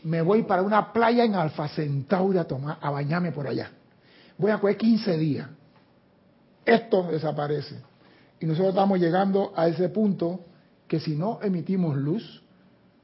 [0.03, 3.71] me voy para una playa en Alfa Centauri a, tomar, a bañarme por allá.
[4.37, 5.49] Voy a coger 15 días.
[6.65, 7.75] Esto desaparece.
[8.39, 10.41] Y nosotros estamos llegando a ese punto
[10.87, 12.43] que si no emitimos luz,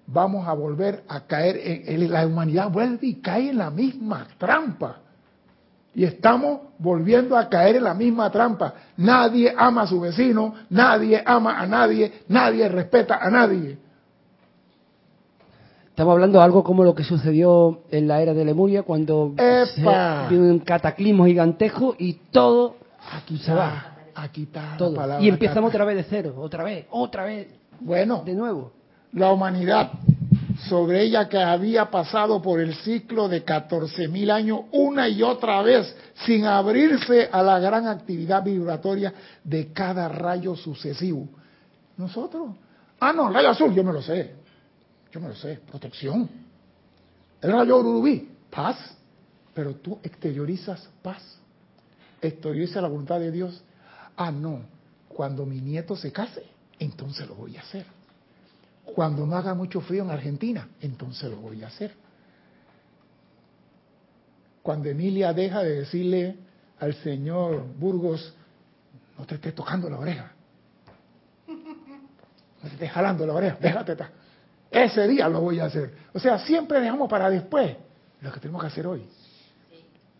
[0.08, 4.98] vamos a volver a caer en, la humanidad vuelve y cae en la misma trampa.
[5.94, 8.74] Y estamos volviendo a caer en la misma trampa.
[8.98, 13.78] Nadie ama a su vecino, nadie ama a nadie, nadie respeta a nadie.
[15.92, 19.34] Estamos hablando de algo como lo que sucedió en la era de Lemuria cuando
[20.30, 22.78] vino un cataclismo gigantesco y todo
[23.12, 23.98] aquí se va.
[24.16, 25.20] Aquí está todo.
[25.20, 27.50] y empezamos otra vez de cero, otra vez, otra vez.
[27.82, 28.72] Bueno, de nuevo.
[29.12, 29.92] La humanidad
[30.70, 35.94] sobre ella que había pasado por el ciclo de 14.000 años una y otra vez
[36.26, 41.28] sin abrirse a la gran actividad vibratoria de cada rayo sucesivo.
[41.98, 42.52] Nosotros,
[43.02, 44.41] ah no, rayo azul, yo me lo sé,
[45.12, 46.30] yo me lo sé, protección.
[47.42, 48.78] El rayo urubí, paz.
[49.54, 51.22] Pero tú exteriorizas paz.
[52.22, 53.62] Exteriorizas la voluntad de Dios.
[54.16, 54.62] Ah, no.
[55.10, 56.46] Cuando mi nieto se case,
[56.80, 57.86] entonces lo voy a hacer.
[58.86, 61.94] Cuando no haga mucho frío en Argentina, entonces lo voy a hacer.
[64.64, 66.36] Cuando Emilia deja de decirle
[66.80, 68.34] al señor Burgos,
[69.18, 70.32] no te estés tocando la oreja.
[71.48, 73.98] No te estés jalando la oreja, déjate.
[74.72, 75.94] Ese día lo voy a hacer.
[76.14, 77.76] O sea, siempre dejamos para después
[78.22, 79.06] lo que tenemos que hacer hoy.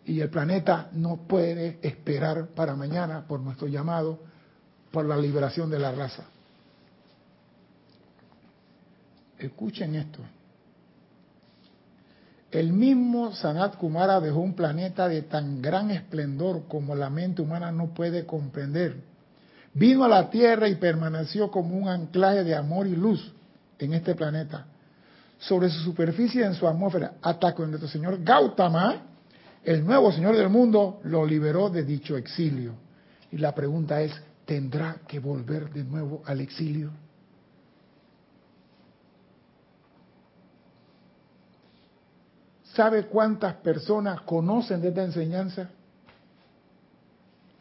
[0.04, 4.18] Y el planeta no puede esperar para mañana por nuestro llamado,
[4.90, 6.24] por la liberación de la raza.
[9.38, 10.18] Escuchen esto.
[12.50, 17.72] El mismo Sanat Kumara dejó un planeta de tan gran esplendor como la mente humana
[17.72, 18.96] no puede comprender.
[19.72, 23.32] Vino a la Tierra y permaneció como un anclaje de amor y luz
[23.78, 24.66] en este planeta,
[25.38, 29.02] sobre su superficie en su atmósfera, hasta que nuestro señor Gautama,
[29.64, 32.74] el nuevo señor del mundo, lo liberó de dicho exilio.
[33.32, 34.12] Y la pregunta es,
[34.44, 36.90] ¿tendrá que volver de nuevo al exilio?
[42.74, 45.70] ¿Sabe cuántas personas conocen de esta enseñanza?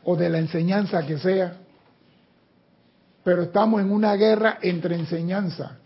[0.04, 1.58] O de la enseñanza que sea.
[3.24, 5.81] Pero estamos en una guerra entre enseñanza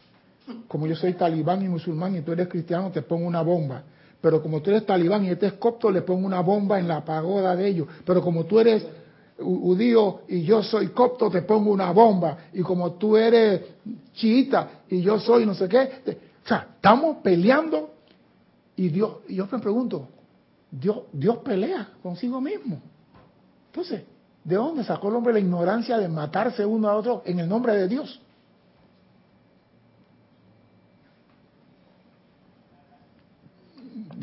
[0.67, 3.83] como yo soy talibán y musulmán y tú eres cristiano, te pongo una bomba.
[4.21, 7.03] Pero como tú eres talibán y este es copto, le pongo una bomba en la
[7.03, 7.87] pagoda de ellos.
[8.05, 8.85] Pero como tú eres
[9.37, 12.37] judío y yo soy copto, te pongo una bomba.
[12.53, 13.61] Y como tú eres
[14.13, 15.89] chiita y yo soy no sé qué.
[16.43, 17.91] O sea, estamos peleando
[18.75, 20.07] y Dios, y yo me pregunto,
[20.69, 22.81] Dios, Dios pelea consigo mismo.
[23.67, 24.03] Entonces,
[24.43, 27.75] ¿de dónde sacó el hombre la ignorancia de matarse uno a otro en el nombre
[27.75, 28.19] de Dios?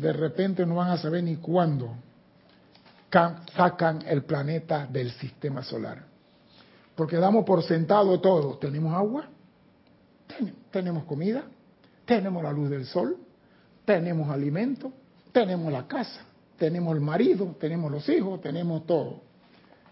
[0.03, 1.95] De repente no van a saber ni cuándo
[3.09, 6.03] ca- sacan el planeta del sistema solar.
[6.95, 8.57] Porque damos por sentado todo.
[8.59, 9.27] Tenemos agua,
[10.27, 11.43] ten- tenemos comida,
[12.05, 13.17] tenemos la luz del sol,
[13.85, 14.91] tenemos alimento,
[15.31, 16.21] tenemos la casa,
[16.57, 19.21] tenemos el marido, tenemos los hijos, tenemos todo.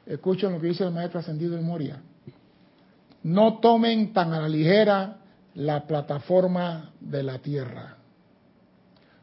[0.06, 2.02] Escuchen lo que dice el maestro ascendido de Moria.
[3.24, 5.18] No tomen tan a la ligera
[5.56, 7.98] la plataforma de la tierra.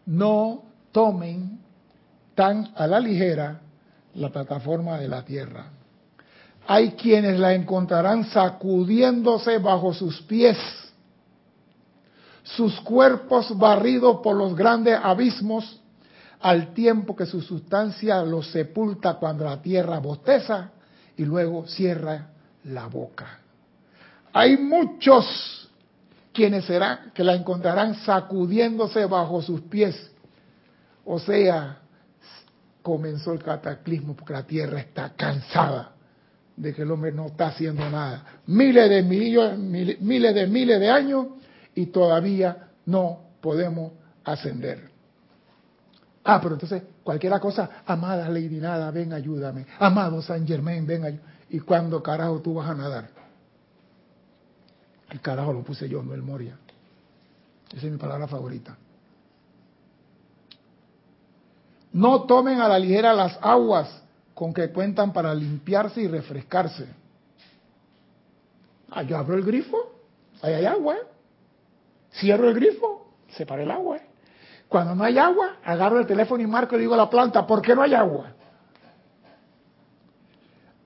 [0.06, 0.62] No
[0.98, 1.60] tomen
[2.34, 3.60] tan a la ligera
[4.14, 5.66] la plataforma de la tierra.
[6.66, 10.58] Hay quienes la encontrarán sacudiéndose bajo sus pies,
[12.42, 15.80] sus cuerpos barridos por los grandes abismos,
[16.40, 20.72] al tiempo que su sustancia los sepulta cuando la tierra bosteza
[21.16, 22.26] y luego cierra
[22.64, 23.38] la boca.
[24.32, 25.70] Hay muchos
[26.32, 30.10] quienes serán que la encontrarán sacudiéndose bajo sus pies.
[31.10, 31.78] O sea,
[32.82, 35.92] comenzó el cataclismo porque la tierra está cansada
[36.54, 38.40] de que el hombre no está haciendo nada.
[38.46, 41.28] Miles de miles de miles de años
[41.74, 43.92] y todavía no podemos
[44.22, 44.90] ascender.
[46.24, 49.64] Ah, pero entonces cualquiera cosa, amada Lady Nada, ven ayúdame.
[49.78, 51.28] Amado San Germain, ven ayúdame.
[51.48, 53.08] ¿Y cuándo carajo tú vas a nadar?
[55.08, 56.58] El carajo lo puse yo, no el Moria.
[57.74, 58.76] Esa es mi palabra favorita.
[61.98, 63.88] No tomen a la ligera las aguas
[64.32, 66.86] con que cuentan para limpiarse y refrescarse.
[68.88, 69.76] Ah, yo abro el grifo,
[70.40, 70.94] ahí hay agua.
[72.12, 73.98] Cierro el grifo, se para el agua.
[74.68, 77.60] Cuando no hay agua, agarro el teléfono y marco y digo a la planta, ¿por
[77.60, 78.32] qué no hay agua?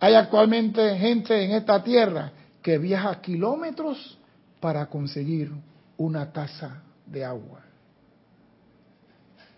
[0.01, 4.19] Hay actualmente gente en esta tierra que viaja kilómetros
[4.61, 5.53] para conseguir
[5.99, 7.72] una taza de agua.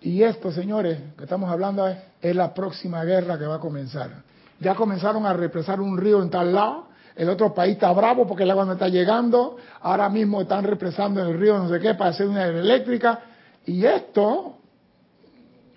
[0.05, 4.11] Y esto, señores, que estamos hablando es, es la próxima guerra que va a comenzar.
[4.61, 8.43] Ya comenzaron a represar un río en tal lado, el otro país está bravo porque
[8.43, 12.11] el agua no está llegando, ahora mismo están represando el río no sé qué para
[12.11, 13.19] hacer una eléctrica,
[13.65, 14.59] y esto,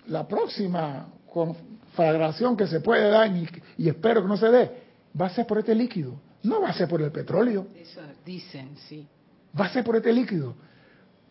[0.08, 4.82] la próxima conflagración que se puede dar, y, y espero que no se dé,
[5.18, 8.76] va a ser por este líquido, no va a ser por el petróleo, Eso dicen,
[8.88, 9.06] sí.
[9.58, 10.54] va a ser por este líquido,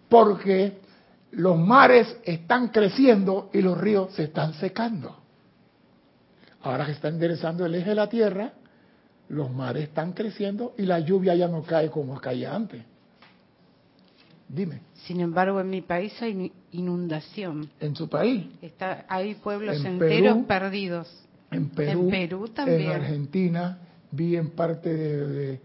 [0.09, 0.86] porque
[1.37, 5.17] los mares están creciendo y los ríos se están secando.
[6.63, 8.53] Ahora que está enderezando el eje de la Tierra,
[9.29, 12.81] los mares están creciendo y la lluvia ya no cae como caía antes.
[14.49, 17.69] Dime, Sin embargo, en mi país hay inundación.
[17.81, 21.23] en su país, Está, hay pueblos En enteros Perú, perdidos.
[21.51, 22.81] en Perú, En Perú también.
[22.81, 23.77] en Argentina,
[24.11, 25.61] vi en parte de, de-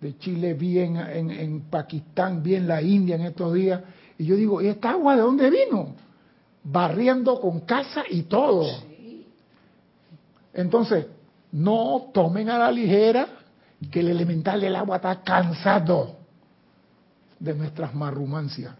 [0.00, 3.80] de Chile, vi en, en- en Pakistán, vi en la India en estos días.
[4.18, 5.94] Y yo digo, ¿y esta agua de dónde vino?
[6.64, 8.66] Barriendo con casa y todo.
[10.52, 11.06] Entonces,
[11.52, 13.26] no tomen a la ligera
[13.90, 16.16] que el elemental del agua está cansado
[17.38, 18.74] de nuestras marrumancias.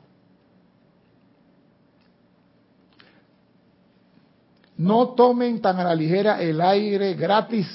[4.77, 7.67] No tomen tan a la ligera el aire gratis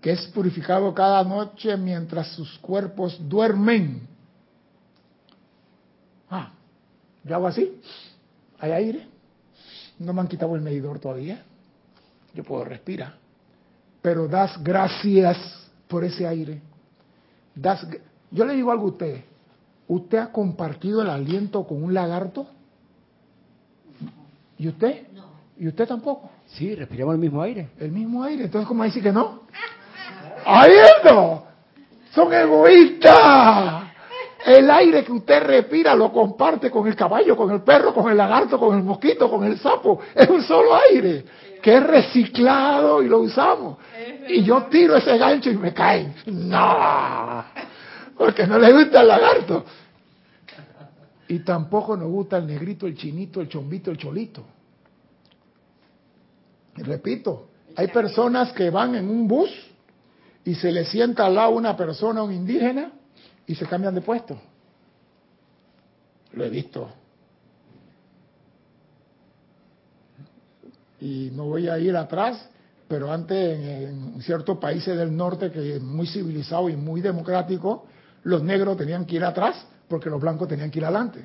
[0.00, 4.06] que es purificado cada noche mientras sus cuerpos duermen.
[6.30, 6.50] Ah,
[7.24, 7.80] yo hago así.
[8.58, 9.06] ¿Hay aire?
[9.98, 11.42] No me han quitado el medidor todavía.
[12.34, 13.14] Yo puedo respirar.
[14.02, 15.38] Pero das gracias
[15.88, 16.60] por ese aire.
[17.54, 17.86] Das,
[18.30, 19.24] yo le digo algo a usted.
[19.88, 22.46] ¿Usted ha compartido el aliento con un lagarto?
[24.58, 25.08] ¿Y usted?
[25.12, 25.24] No.
[25.58, 26.30] ¿Y usted tampoco?
[26.46, 27.68] Sí, respiramos el mismo aire.
[27.78, 28.44] El mismo aire.
[28.44, 29.42] Entonces, ¿cómo decir que no?
[30.46, 30.72] ¡Ahí
[31.04, 31.44] no!
[32.12, 33.85] ¡Son egoístas!
[34.46, 38.16] El aire que usted respira lo comparte con el caballo, con el perro, con el
[38.16, 39.98] lagarto, con el mosquito, con el sapo.
[40.14, 41.24] Es un solo aire
[41.60, 43.78] que es reciclado y lo usamos.
[44.28, 46.14] Y yo tiro ese gancho y me caen.
[46.26, 47.44] ¡No!
[48.16, 49.64] Porque no le gusta el lagarto.
[51.26, 54.44] Y tampoco nos gusta el negrito, el chinito, el chombito, el cholito.
[56.76, 59.50] Repito, hay personas que van en un bus
[60.44, 62.92] y se le sienta al lado una persona, un indígena,
[63.46, 64.38] y se cambian de puesto.
[66.32, 66.88] Lo he visto.
[71.00, 72.48] Y no voy a ir atrás,
[72.88, 77.86] pero antes en, ciertos países del norte, que es muy civilizado y muy democrático,
[78.24, 81.24] los negros tenían que ir atrás porque los blancos tenían que ir adelante.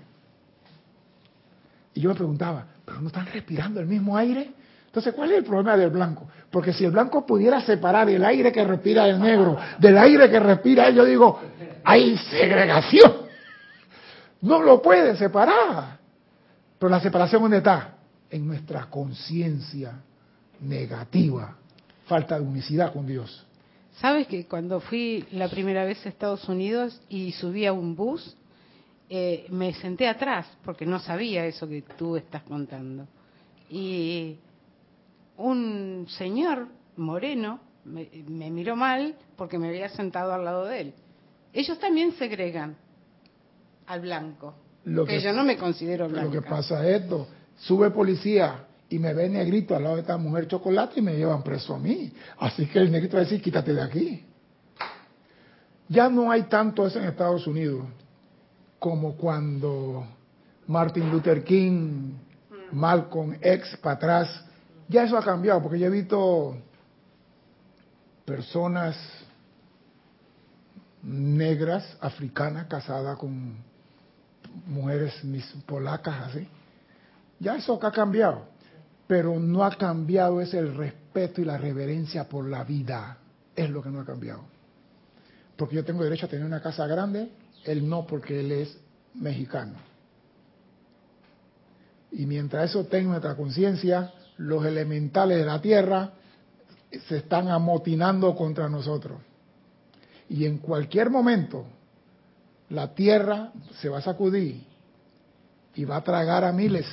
[1.94, 4.54] Y yo me preguntaba, ¿pero no están respirando el mismo aire?
[4.86, 6.28] Entonces, ¿cuál es el problema del blanco?
[6.52, 10.40] Porque si el blanco pudiera separar el aire que respira el negro del aire que
[10.40, 11.40] respira él, yo digo,
[11.84, 13.14] hay segregación.
[14.42, 16.00] No lo puede separar.
[16.78, 17.96] Pero la separación, ¿dónde está?
[18.32, 20.02] en nuestra conciencia
[20.62, 21.58] negativa,
[22.08, 23.46] falta de unicidad con Dios.
[24.00, 28.36] ¿Sabes que cuando fui la primera vez a Estados Unidos y subí a un bus,
[29.10, 33.06] eh, me senté atrás porque no sabía eso que tú estás contando?
[33.70, 34.38] Y
[35.42, 36.68] un señor
[36.98, 40.94] moreno me, me miró mal porque me había sentado al lado de él.
[41.54, 42.76] Ellos también segregan
[43.88, 44.54] al blanco.
[44.86, 46.26] Lo que, que- yo no me considero blanca.
[46.26, 47.28] Lo que pasa es esto,
[47.58, 51.44] sube policía y me ve negrito al lado de esta mujer chocolate y me llevan
[51.44, 52.12] preso a mí.
[52.40, 54.26] Así que el negrito va a decir, quítate de aquí.
[55.88, 57.86] Ya no hay tanto eso en Estados Unidos
[58.80, 60.06] como cuando
[60.68, 62.14] Martin Luther King,
[62.72, 64.46] Malcolm X para atrás.
[64.92, 66.58] Ya eso ha cambiado porque yo he visto
[68.26, 68.98] personas
[71.02, 73.56] negras, africanas, casadas con
[74.66, 76.46] mujeres mis polacas así.
[77.40, 78.48] Ya eso ha cambiado,
[79.08, 83.18] pero no ha cambiado es el respeto y la reverencia por la vida,
[83.56, 84.44] es lo que no ha cambiado.
[85.56, 87.32] Porque yo tengo derecho a tener una casa grande,
[87.64, 88.78] él no porque él es
[89.14, 89.91] mexicano.
[92.12, 96.12] Y mientras eso tenga nuestra conciencia, los elementales de la tierra
[97.08, 99.20] se están amotinando contra nosotros.
[100.30, 101.66] Y en cualquier momento
[102.70, 104.66] la tierra se va a sacudir
[105.76, 106.88] y va a tragar a miles.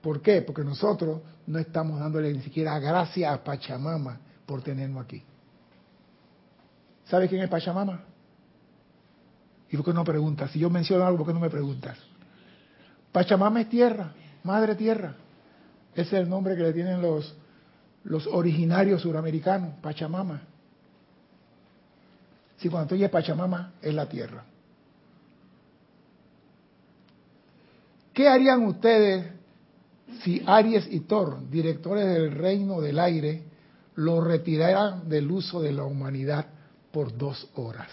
[0.00, 0.42] ¿Por qué?
[0.42, 5.22] Porque nosotros no estamos dándole ni siquiera gracias a Pachamama por tenernos aquí.
[7.06, 8.02] ¿Sabes quién es Pachamama?
[9.70, 10.50] ¿Y por qué no preguntas?
[10.50, 11.98] Si yo menciono algo, ¿por qué no me preguntas?
[13.12, 14.12] Pachamama es tierra,
[14.44, 15.16] madre tierra.
[15.94, 17.34] Ese es el nombre que le tienen los,
[18.04, 20.42] los originarios suramericanos, Pachamama.
[22.58, 24.44] Si cuando tú oyes Pachamama, es la tierra.
[28.12, 29.26] ¿Qué harían ustedes
[30.22, 33.42] si Aries y Thor, directores del reino del aire,
[33.96, 36.46] lo retiraran del uso de la humanidad
[36.92, 37.88] por dos horas?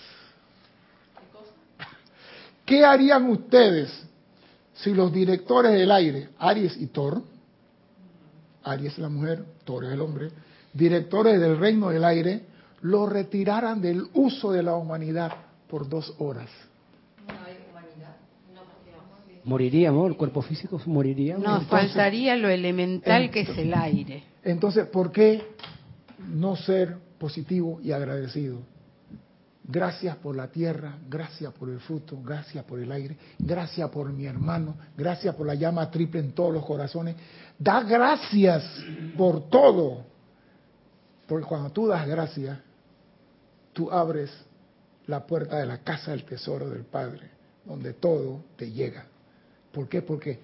[2.65, 4.10] ¿Qué harían ustedes
[4.73, 7.21] si los directores del aire, Aries y Thor,
[8.63, 10.29] Aries es la mujer, Thor es el hombre,
[10.73, 12.41] directores del reino del aire,
[12.81, 15.31] lo retiraran del uso de la humanidad
[15.67, 16.49] por dos horas?
[19.43, 21.33] Moriríamos, el cuerpo físico moriría.
[21.35, 24.23] Nos Entonces, faltaría lo elemental en- que es el aire.
[24.43, 25.41] Entonces, ¿por qué
[26.27, 28.59] no ser positivo y agradecido?
[29.63, 34.25] Gracias por la tierra, gracias por el fruto, gracias por el aire, gracias por mi
[34.25, 37.15] hermano, gracias por la llama triple en todos los corazones.
[37.59, 38.63] Da gracias
[39.15, 40.03] por todo.
[41.27, 42.57] Porque cuando tú das gracias,
[43.71, 44.31] tú abres
[45.05, 47.29] la puerta de la casa del tesoro del Padre,
[47.63, 49.05] donde todo te llega.
[49.71, 50.01] ¿Por qué?
[50.01, 50.39] Porque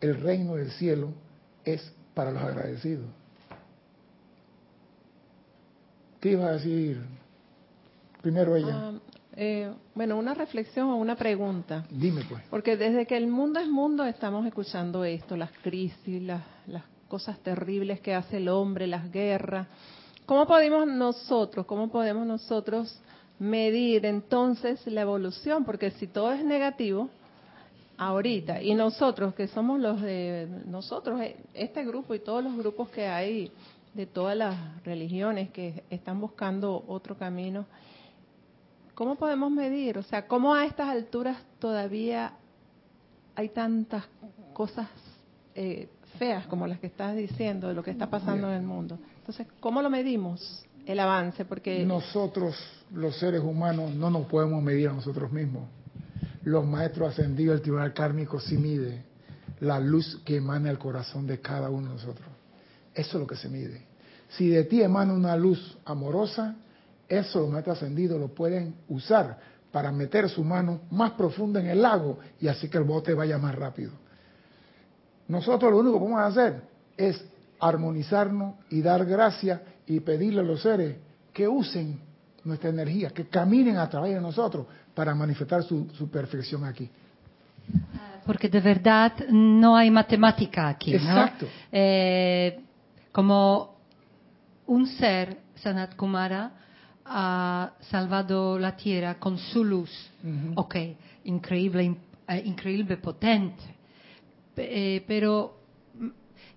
[0.00, 1.12] el reino del cielo
[1.64, 3.06] es para los agradecidos.
[6.20, 7.19] ¿Qué iba a decir
[8.20, 8.68] primero ella?
[8.72, 8.92] Ah,
[9.36, 11.84] eh, bueno, una reflexión o una pregunta.
[11.90, 12.42] Dime pues.
[12.50, 17.38] Porque desde que el mundo es mundo estamos escuchando esto, las crisis, las, las cosas
[17.40, 19.66] terribles que hace el hombre, las guerras.
[20.26, 23.00] ¿Cómo podemos nosotros, cómo podemos nosotros
[23.38, 25.64] medir entonces la evolución?
[25.64, 27.08] Porque si todo es negativo,
[28.00, 32.88] ahorita, y nosotros que somos los de, nosotros, eh, este grupo y todos los grupos
[32.88, 33.52] que hay
[33.92, 37.66] de todas las religiones que están buscando otro camino,
[39.00, 39.96] ¿cómo podemos medir?
[39.96, 42.34] O sea, ¿cómo a estas alturas todavía
[43.34, 44.04] hay tantas
[44.52, 44.88] cosas
[45.54, 45.88] eh,
[46.18, 48.98] feas como las que estás diciendo, de lo que está pasando en el mundo?
[49.16, 50.66] Entonces, ¿cómo lo medimos?
[50.84, 52.54] El avance, porque Nosotros,
[52.92, 55.62] los seres humanos, no nos podemos medir a nosotros mismos.
[56.42, 59.02] Los maestros ascendidos del tribunal kármico sí mide
[59.60, 62.28] la luz que emana el corazón de cada uno de nosotros.
[62.94, 63.86] Eso es lo que se mide.
[64.28, 66.56] Si de ti emana una luz amorosa,
[67.10, 69.36] eso los maestros ascendidos lo pueden usar
[69.72, 73.36] para meter su mano más profunda en el lago y así que el bote vaya
[73.36, 73.92] más rápido.
[75.28, 76.62] Nosotros lo único que vamos a hacer
[76.96, 77.24] es
[77.58, 80.96] armonizarnos y dar gracias y pedirle a los seres
[81.32, 82.00] que usen
[82.44, 86.88] nuestra energía, que caminen a través de nosotros para manifestar su, su perfección aquí.
[88.24, 90.98] Porque de verdad no hay matemática aquí, ¿no?
[90.98, 91.46] Exacto.
[91.72, 92.60] Eh,
[93.12, 93.76] como
[94.66, 96.52] un ser, Sanat Kumara,
[97.12, 99.90] ha salvado la tierra con su luz.
[100.22, 100.52] Ujú.
[100.60, 100.76] Ok,
[101.24, 101.96] increíble,
[102.28, 103.62] eh, increíble, potente.
[104.56, 105.58] Eh, pero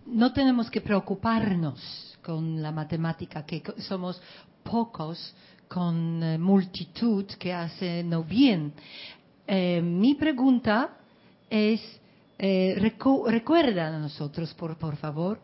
[0.05, 1.79] no tenemos que preocuparnos
[2.23, 4.21] con la matemática, que somos
[4.63, 5.33] pocos
[5.67, 8.73] con eh, multitud que hacen no bien.
[9.47, 10.91] Mi pregunta
[11.49, 11.81] es,
[12.39, 15.39] recu- recuerda a nosotros, por, por favor,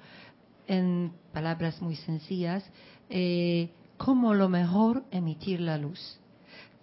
[0.67, 2.63] en palabras muy sencillas,
[3.09, 3.69] eh,
[3.99, 5.99] cómo lo mejor emitir la luz.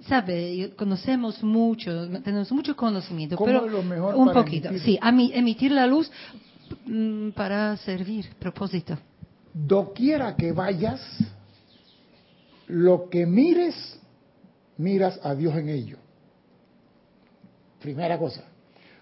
[0.03, 4.85] Sabe, conocemos mucho, tenemos mucho conocimiento, ¿Cómo pero es lo mejor un para poquito, emitir?
[4.85, 4.99] sí,
[5.33, 6.13] emitir la luz
[6.85, 8.99] mm, para servir, propósito.
[9.55, 11.01] Doquiera que vayas,
[12.69, 13.99] lo que mires,
[14.77, 15.97] miras a Dios en ello.
[17.81, 18.45] Primera cosa.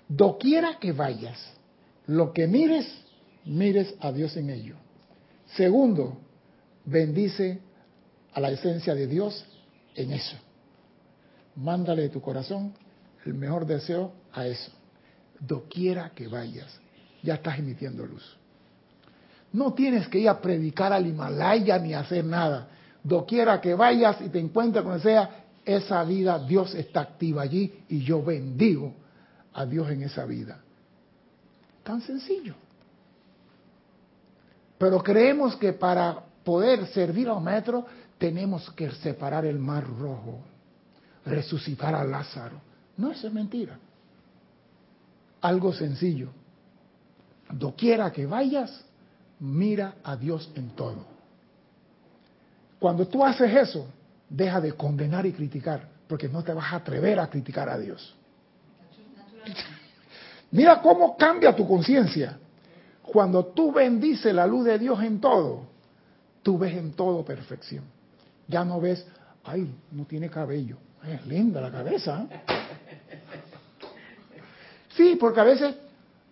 [0.08, 1.38] Doquiera que vayas,
[2.06, 2.86] lo que mires,
[3.44, 4.76] mires a Dios en ello.
[5.56, 6.18] Segundo,
[6.84, 7.60] bendice
[8.34, 9.44] a la esencia de Dios
[9.94, 10.36] en eso.
[11.56, 12.74] Mándale de tu corazón
[13.24, 14.70] el mejor deseo a eso.
[15.40, 16.78] Doquiera que vayas,
[17.22, 18.36] ya estás emitiendo luz.
[19.52, 22.68] No tienes que ir a predicar al Himalaya ni hacer nada.
[23.02, 28.02] Doquiera que vayas y te encuentres con sea, esa vida, Dios está activa allí y
[28.02, 28.92] yo bendigo
[29.54, 30.60] a Dios en esa vida.
[31.82, 32.54] Tan sencillo.
[34.76, 37.86] Pero creemos que para poder servir a un maestro
[38.18, 40.40] tenemos que separar el mar rojo,
[41.24, 42.60] resucitar a Lázaro.
[42.96, 43.78] No, eso es mentira.
[45.40, 46.28] Algo sencillo.
[47.50, 48.84] Doquiera que vayas,
[49.40, 51.04] mira a Dios en todo.
[52.78, 53.86] Cuando tú haces eso,
[54.28, 58.14] deja de condenar y criticar, porque no te vas a atrever a criticar a Dios.
[60.50, 62.38] Mira cómo cambia tu conciencia.
[63.02, 65.62] Cuando tú bendices la luz de Dios en todo,
[66.42, 67.84] tú ves en todo perfección.
[68.48, 69.06] Ya no ves,
[69.44, 70.76] ay, no tiene cabello.
[71.06, 72.26] Es linda la cabeza.
[74.96, 75.74] Sí, porque a veces,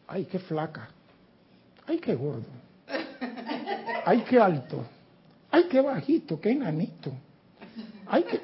[0.07, 0.89] ay, qué flaca.
[1.87, 2.47] Ay, qué gordo.
[4.05, 4.85] Ay, qué alto.
[5.51, 7.13] Ay, qué bajito, qué enanito.
[8.07, 8.41] Ay, qué...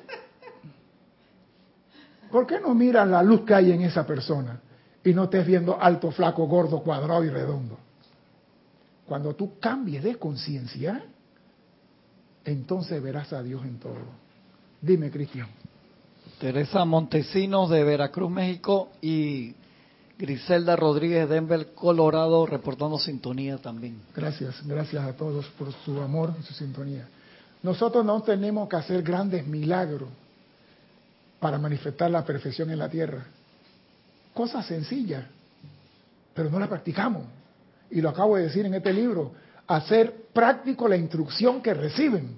[2.31, 4.61] ¿Por qué no miras la luz que hay en esa persona
[5.03, 7.79] y no estés viendo alto, flaco, gordo, cuadrado y redondo?
[9.07, 11.03] Cuando tú cambies de conciencia,
[12.51, 13.96] entonces verás a Dios en todo.
[14.80, 15.49] Dime, Cristian.
[16.38, 19.55] Teresa Montesinos de Veracruz, México y
[20.18, 24.01] Griselda Rodríguez de Denver, Colorado, reportando sintonía también.
[24.14, 27.09] Gracias, gracias a todos por su amor y su sintonía.
[27.62, 30.09] Nosotros no tenemos que hacer grandes milagros
[31.40, 33.26] para manifestar la perfección en la tierra.
[34.32, 35.24] Cosas sencillas,
[36.34, 37.24] pero no las practicamos.
[37.90, 39.32] Y lo acabo de decir en este libro,
[39.69, 42.37] hacer práctico la instrucción que reciben.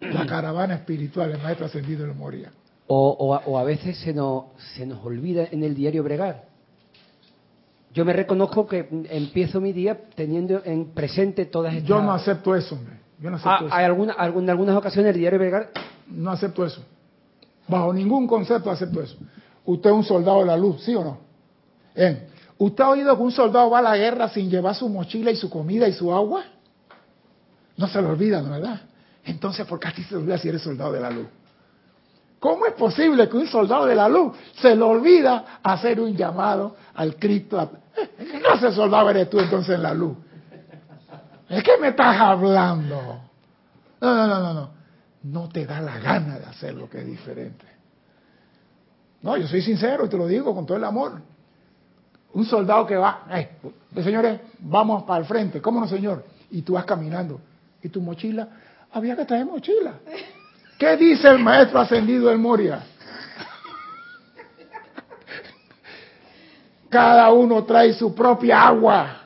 [0.00, 2.52] La caravana espiritual, el maestro ascendido de Moria.
[2.86, 4.44] O, o a- o a veces se nos,
[4.74, 6.46] se nos olvida en el diario bregar.
[7.92, 11.88] Yo me reconozco que empiezo mi día teniendo en presente todas estas...
[11.88, 12.94] Yo no acepto eso, hombre.
[13.20, 13.74] Yo no acepto Ah, eso.
[13.74, 15.70] hay alguna, en algunas ocasiones el diario bregar...
[16.06, 16.82] No acepto eso.
[17.66, 19.16] Bajo ningún concepto acepto eso.
[19.64, 21.18] Usted es un soldado de la luz, ¿sí o no?
[21.94, 22.26] Bien.
[22.58, 25.36] ¿Usted ha oído que un soldado va a la guerra sin llevar su mochila y
[25.36, 26.44] su comida y su agua?
[27.76, 28.80] No se lo olvida, ¿no verdad?
[29.24, 31.26] Entonces, ¿por qué a ti se olvida si eres soldado de la luz?
[32.40, 36.76] ¿Cómo es posible que un soldado de la luz se le olvida hacer un llamado
[36.94, 37.60] al Cristo?
[37.96, 40.16] Eh, ¿Qué clase de soldado eres tú entonces en la luz?
[41.48, 43.20] ¿De qué me estás hablando?
[44.00, 44.70] No, no, no, no, no.
[45.22, 47.66] No te da la gana de hacer lo que es diferente.
[49.22, 51.20] No, yo soy sincero y te lo digo con todo el amor.
[52.38, 53.48] Un soldado que va, eh,
[54.00, 55.60] señores, vamos para el frente.
[55.60, 56.24] ¿Cómo no, señor?
[56.52, 57.40] Y tú vas caminando.
[57.82, 58.46] ¿Y tu mochila?
[58.92, 59.94] Había que traer mochila.
[60.78, 62.78] ¿Qué dice el maestro ascendido del Moria?
[66.88, 69.22] Cada uno trae su propia agua.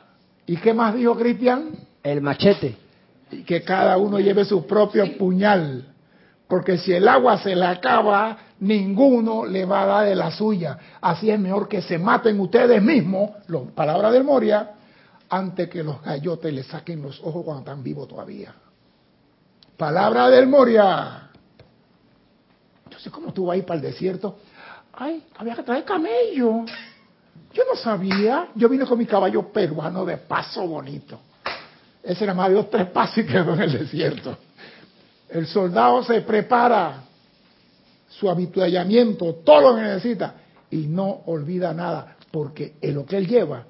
[0.47, 1.69] ¿Y qué más dijo Cristian?
[2.01, 2.75] El machete.
[3.29, 5.92] Y que cada uno lleve su propio puñal.
[6.47, 10.77] Porque si el agua se le acaba, ninguno le va a dar de la suya.
[11.01, 13.31] Así es mejor que se maten ustedes mismos,
[13.73, 14.71] palabra del Moria,
[15.29, 18.53] antes que los gallotes le saquen los ojos cuando están vivos todavía.
[19.77, 21.29] Palabra del Moria.
[22.85, 24.37] Entonces, ¿cómo tú vas a ir para el desierto?
[24.93, 26.65] Ay, había que traer camello.
[27.53, 28.49] Yo no sabía.
[28.53, 31.19] Yo vine con mi caballo peruano de paso bonito.
[32.03, 34.37] Ese era más de dos, tres pasos y quedó en el desierto.
[35.33, 37.05] El soldado se prepara
[38.07, 40.35] su habituallamiento, todo lo que necesita,
[40.69, 43.65] y no olvida nada, porque lo que él lleva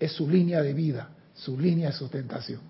[0.00, 2.60] es su línea de vida, su línea de sustentación.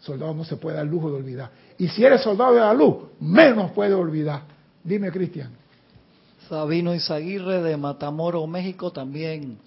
[0.00, 1.50] Soldado no se puede dar lujo de olvidar.
[1.76, 4.44] Y si eres soldado de la luz, menos puede olvidar.
[4.82, 5.50] Dime, Cristian.
[6.48, 9.58] Sabino Izaguirre de Matamoros, México, también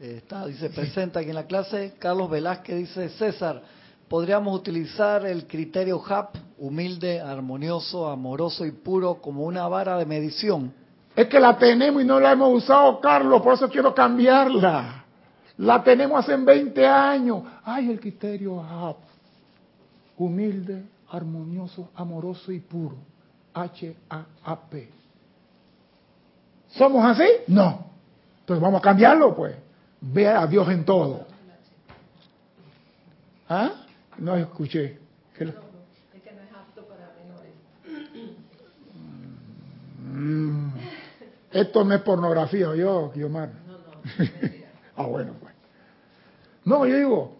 [0.00, 1.92] eh, está, dice, presenta aquí en la clase.
[1.98, 3.62] Carlos Velázquez dice, César,
[4.08, 10.72] podríamos utilizar el criterio HAP, humilde, armonioso, amoroso y puro, como una vara de medición.
[11.16, 15.04] Es que la tenemos y no la hemos usado, Carlos, por eso quiero cambiarla.
[15.58, 17.42] La tenemos hace 20 años.
[17.64, 18.94] Ay, el criterio Ahab.
[20.16, 22.94] Humilde, armonioso, amoroso y puro.
[23.52, 24.88] H-A-A-P.
[26.68, 27.26] ¿Somos así?
[27.48, 27.86] No.
[28.40, 29.56] Entonces vamos a cambiarlo, pues.
[30.00, 31.26] Ve a Dios en todo.
[33.48, 33.72] ¿Ah?
[34.18, 34.98] No escuché.
[35.36, 35.71] ¿Qué le-
[41.52, 43.50] Esto no es pornografía, yo, Guiomar.
[44.96, 45.54] ah, bueno, pues.
[46.64, 47.36] No, yo digo,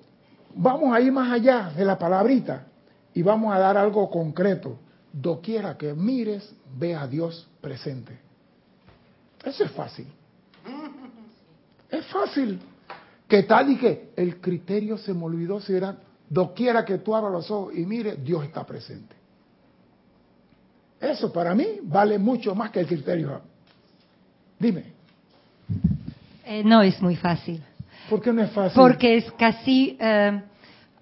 [0.55, 2.67] vamos a ir más allá de la palabrita
[3.15, 4.79] y vamos a dar algo concreto.
[5.13, 8.19] Doquiera que mires, ve a Dios presente.
[9.45, 10.07] Eso es fácil.
[11.91, 12.59] Es fácil.
[13.29, 15.95] Que tal y que el criterio se me olvidó si era
[16.33, 19.15] doquiera que tú abras los ojos y mire, Dios está presente.
[20.99, 23.43] Eso para mí vale mucho más que el criterio.
[24.63, 24.85] Dime,
[26.45, 27.61] Eh, no es muy fácil.
[28.09, 28.81] ¿por qué no es fácil?
[28.81, 30.41] Porque es casi, eh,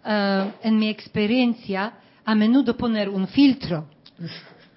[0.02, 1.92] eh, en mi experiencia,
[2.24, 3.84] a menudo poner un filtro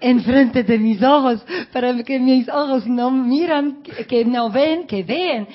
[0.00, 5.02] enfrente de mis ojos para que mis ojos no miran, que, que no ven, que
[5.02, 5.48] ven.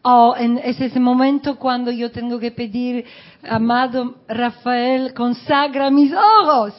[0.00, 3.04] O en es ese momento cuando yo tengo que pedir,
[3.42, 6.72] amado Rafael, consagra mis ojos.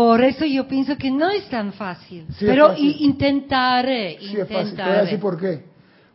[0.00, 2.26] Por eso yo pienso que no es tan fácil.
[2.30, 2.96] Sí pero fácil.
[3.00, 4.74] intentaré, Sí, es fácil.
[4.74, 5.62] Te voy a decir por qué.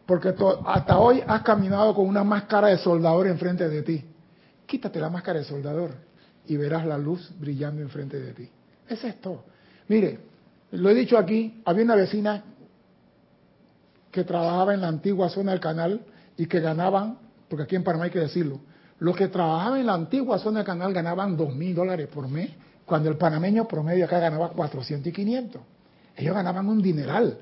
[0.08, 0.34] Porque
[0.66, 4.04] hasta hoy has caminado con una máscara de soldador enfrente de ti.
[4.66, 5.92] Quítate la máscara de soldador
[6.48, 8.50] y verás la luz brillando enfrente de ti.
[8.90, 9.44] Eso es todo.
[9.88, 10.18] Mire,
[10.72, 12.44] lo he dicho aquí, había una vecina
[14.10, 16.02] que trabajaba en la antigua zona del canal
[16.38, 18.62] y que ganaban, porque aquí en Panamá hay que decirlo,
[18.98, 22.50] los que trabajaban en la antigua zona del canal ganaban dos mil dólares por mes,
[22.86, 25.62] cuando el panameño promedio acá ganaba 400 y 500.
[26.18, 27.38] Ellos ganaban un dineral.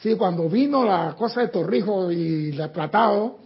[0.00, 3.38] Sí, cuando vino la cosa de Torrijos y el tratado,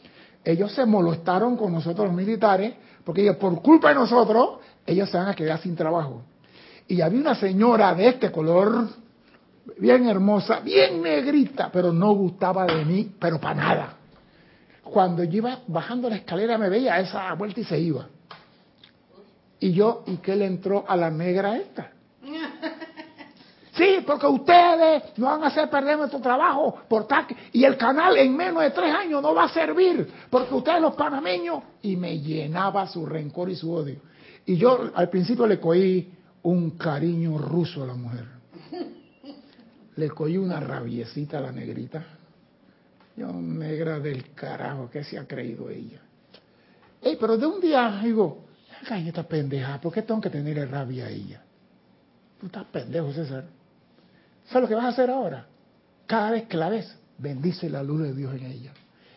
[0.44, 2.74] ellos se molestaron con nosotros los militares,
[3.04, 6.22] porque ellos, por culpa de nosotros, ellos se van a quedar sin trabajo.
[6.88, 8.88] Y había una señora de este color,
[9.78, 13.96] bien hermosa, bien negrita, pero no gustaba de mí, pero para nada.
[14.82, 18.08] Cuando yo iba bajando la escalera me veía esa vuelta y se iba.
[19.60, 21.90] Y yo, ¿y qué le entró a la negra esta?
[23.72, 27.06] Sí, porque ustedes no van a hacer perder nuestro trabajo por
[27.52, 30.94] y el canal en menos de tres años no va a servir porque ustedes los
[30.96, 34.00] panameños y me llenaba su rencor y su odio.
[34.44, 38.26] Y yo al principio le cogí un cariño ruso a la mujer.
[39.96, 42.04] Le cogí una rabiecita a la negrita.
[43.16, 46.00] Yo, negra del carajo, ¿qué se ha creído ella?
[47.00, 48.44] Ey, pero de un día digo,
[48.88, 51.42] ay, esta pendeja, ¿por qué tengo que tenerle rabia a ella?
[52.40, 53.44] Tú estás pendejo, César.
[54.46, 55.46] ¿Sabes lo que vas a hacer ahora?
[56.06, 58.72] Cada vez que la ves, bendice la luz de Dios en ella.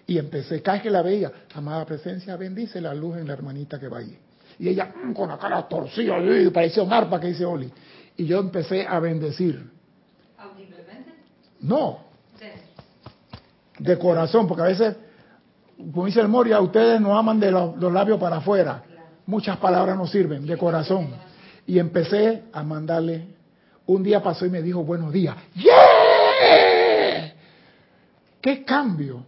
[0.05, 3.79] Y empecé, cada vez que la veía, amada presencia, bendice la luz en la hermanita
[3.79, 4.17] que va allí.
[4.59, 7.71] Y ella, mm, con la cara torcida, y parecía un arpa que dice Oli.
[8.17, 9.71] Y yo empecé a bendecir.
[10.37, 11.13] ¿Audiblemente?
[11.61, 12.13] No,
[13.79, 14.95] de corazón, porque a veces,
[15.77, 18.83] como dice el Moria, ustedes no aman de los, los labios para afuera.
[19.25, 21.09] Muchas palabras no sirven, de corazón.
[21.65, 23.27] Y empecé a mandarle.
[23.85, 25.35] Un día pasó y me dijo buenos días.
[25.55, 27.33] ¡Yeah!
[28.41, 29.25] ¿Qué cambio?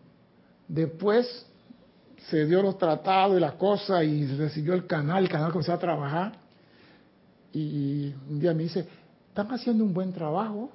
[0.67, 1.45] Después
[2.29, 5.79] se dio los tratados y las cosas y recibió el canal, el canal comenzó a
[5.79, 6.33] trabajar.
[7.53, 8.85] Y un día me dice,
[9.29, 10.69] están haciendo un buen trabajo.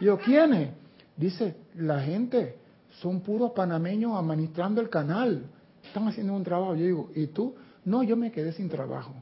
[0.00, 0.70] Y yo, ¿quiénes?
[1.16, 2.56] Dice, la gente,
[3.02, 5.42] son puros panameños administrando el canal.
[5.88, 6.74] Están haciendo un trabajo.
[6.76, 7.54] Yo digo, ¿y tú?
[7.84, 9.12] No, yo me quedé sin trabajo.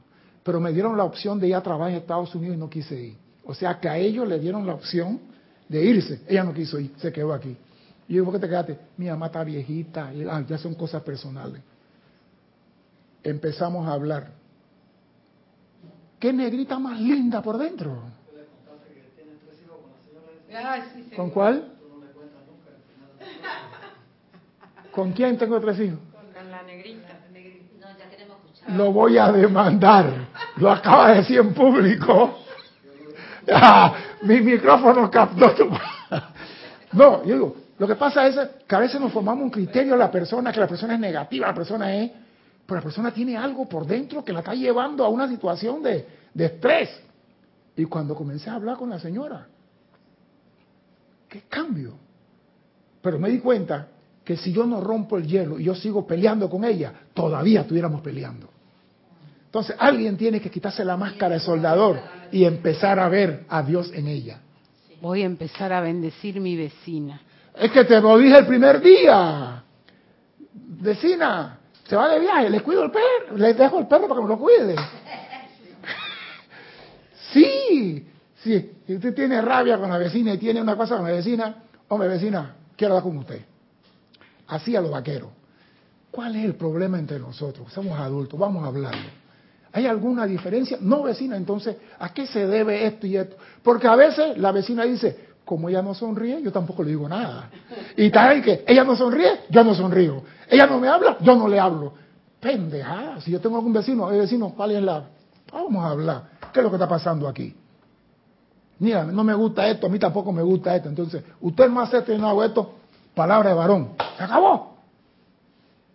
[0.43, 3.01] Pero me dieron la opción de ir a trabajar en Estados Unidos y no quise
[3.01, 3.17] ir.
[3.45, 5.19] O sea que a ellos le dieron la opción
[5.67, 6.21] de irse.
[6.27, 7.55] Ella no quiso ir, se quedó aquí.
[8.07, 8.79] Y yo digo, ¿por qué te quedaste?
[8.97, 10.13] Mi mamá está viejita.
[10.13, 11.61] Y, ah, ya son cosas personales.
[13.23, 14.31] Empezamos a hablar.
[16.19, 18.01] ¿Qué negrita más linda por dentro?
[21.15, 21.73] ¿Con cuál?
[24.91, 25.99] ¿Con quién tengo tres hijos?
[26.77, 27.07] Negrita.
[27.79, 28.71] No, ya queremos escuchar.
[28.71, 30.27] Lo voy a demandar.
[30.57, 32.39] Lo acaba de decir en público.
[33.49, 35.69] Ah, mi micrófono captó tu...
[36.91, 39.99] No, yo digo, lo que pasa es que a veces nos formamos un criterio de
[39.99, 42.11] la persona, que la persona es negativa, la persona es...
[42.65, 46.05] Pero la persona tiene algo por dentro que la está llevando a una situación de,
[46.33, 46.89] de estrés.
[47.77, 49.47] Y cuando comencé a hablar con la señora,
[51.29, 51.93] ¿qué cambio?
[53.01, 53.87] Pero me di cuenta
[54.27, 58.01] que si yo no rompo el hielo y yo sigo peleando con ella, todavía estuviéramos
[58.01, 58.49] peleando.
[59.45, 61.97] Entonces alguien tiene que quitarse la máscara de soldador
[62.29, 64.41] y empezar a ver a Dios en ella.
[65.01, 67.21] Voy a empezar a bendecir mi vecina.
[67.55, 69.63] Es que te lo dije el primer día.
[70.53, 74.23] Vecina, se va de viaje, le cuido el perro, le dejo el perro para que
[74.23, 74.75] me lo cuide.
[77.31, 78.07] Sí,
[78.41, 81.63] sí, si usted tiene rabia con la vecina y tiene una cosa con la vecina,
[81.89, 83.41] hombre vecina, quiero hablar con usted.
[84.47, 85.29] Así a los vaqueros.
[86.11, 87.71] ¿Cuál es el problema entre nosotros?
[87.71, 89.09] Somos adultos, vamos a hablarlo.
[89.73, 90.77] ¿Hay alguna diferencia?
[90.81, 93.35] No, vecina, entonces, ¿a qué se debe esto y esto?
[93.61, 97.49] Porque a veces la vecina dice, como ella no sonríe, yo tampoco le digo nada.
[97.95, 100.23] Y tal que ella no sonríe, yo no sonrío.
[100.49, 101.93] Ella no me habla, yo no le hablo.
[102.39, 105.05] Pendejada, si yo tengo algún vecino, el vecino, ¿cuál es la?
[105.51, 106.23] Vamos a hablar.
[106.51, 107.55] ¿Qué es lo que está pasando aquí?
[108.79, 110.89] Mira, no me gusta esto, a mí tampoco me gusta esto.
[110.89, 112.73] Entonces, usted no hace esto y no hago esto,
[113.17, 113.89] palabra de varón.
[114.15, 114.77] Se acabó.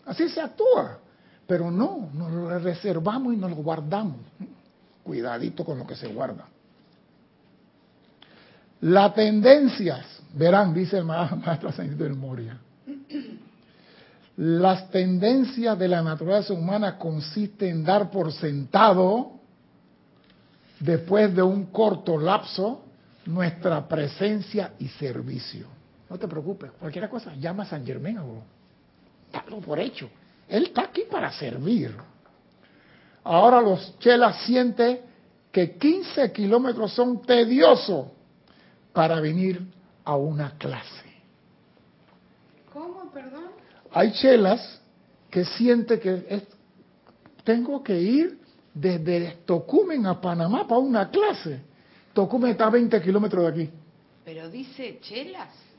[0.04, 0.98] Así se actúa.
[1.46, 4.16] Pero no, nos lo reservamos y nos lo guardamos.
[5.02, 6.46] Cuidadito con lo que se guarda.
[8.82, 10.04] Las tendencias,
[10.34, 12.58] verán, dice el maestro ascendido del Moria,
[14.36, 19.32] las tendencias de la naturaleza humana consisten en dar por sentado,
[20.80, 22.82] después de un corto lapso,
[23.26, 25.81] nuestra presencia y servicio.
[26.12, 28.22] No te preocupes, cualquier cosa, llama a San Germán,
[29.32, 30.10] dalo por hecho.
[30.46, 31.96] Él está aquí para servir.
[33.24, 35.00] Ahora los chelas sienten
[35.50, 38.08] que 15 kilómetros son tediosos
[38.92, 39.62] para venir
[40.04, 41.14] a una clase.
[42.74, 43.46] ¿Cómo, perdón?
[43.92, 44.82] Hay chelas
[45.30, 46.42] que sienten que es,
[47.42, 48.38] tengo que ir
[48.74, 51.62] desde Tocumen a Panamá para una clase.
[52.12, 53.70] Tocumen está a 20 kilómetros de aquí.
[54.26, 55.71] Pero dice chelas.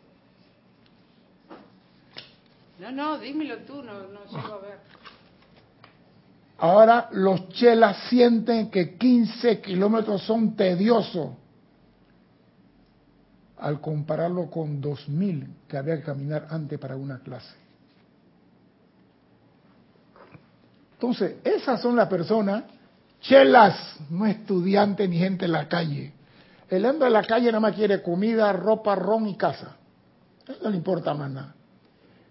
[2.80, 4.80] No, no, dímelo tú, no, no llego a ver.
[6.57, 11.32] Ahora los chelas sienten que 15 kilómetros son tediosos
[13.57, 17.55] al compararlo con 2000 que había que caminar antes para una clase.
[20.93, 22.63] Entonces, esas son las personas,
[23.19, 26.13] chelas, no estudiantes ni gente en la calle.
[26.69, 29.76] El hombre de la calle nada más quiere comida, ropa, ron y casa.
[30.47, 31.55] Eso no le importa más nada.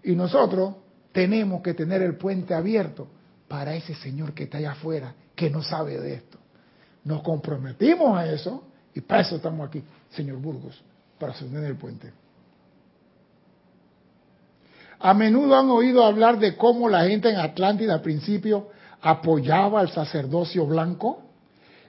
[0.02, 0.74] Y nosotros
[1.12, 3.08] tenemos que tener el puente abierto
[3.48, 6.38] para ese señor que está allá afuera, que no sabe de esto.
[7.04, 10.80] Nos comprometimos a eso y para eso estamos aquí, señor Burgos,
[11.18, 12.12] para sostener el puente.
[15.00, 18.68] A menudo han oído hablar de cómo la gente en Atlántida al principio
[19.00, 21.22] apoyaba al sacerdocio blanco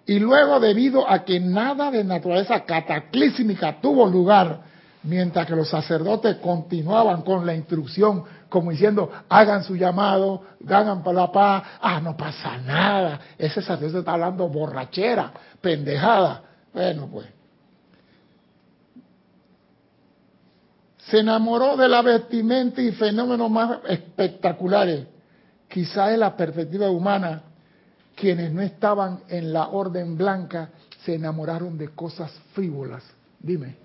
[0.05, 4.72] y luego debido a que nada de naturaleza cataclísmica tuvo lugar
[5.03, 11.21] mientras que los sacerdotes continuaban con la instrucción, como diciendo, hagan su llamado, hagan para
[11.21, 15.31] la paz, ah, no pasa nada, ese sacerdote está hablando borrachera,
[15.61, 16.43] pendejada.
[16.73, 17.27] Bueno, pues.
[21.09, 25.05] Se enamoró de la vestimenta y fenómenos más espectaculares,
[25.67, 27.43] quizás de la perspectiva humana,
[28.15, 30.69] quienes no estaban en la orden blanca
[31.03, 33.03] se enamoraron de cosas frívolas.
[33.39, 33.82] Dime.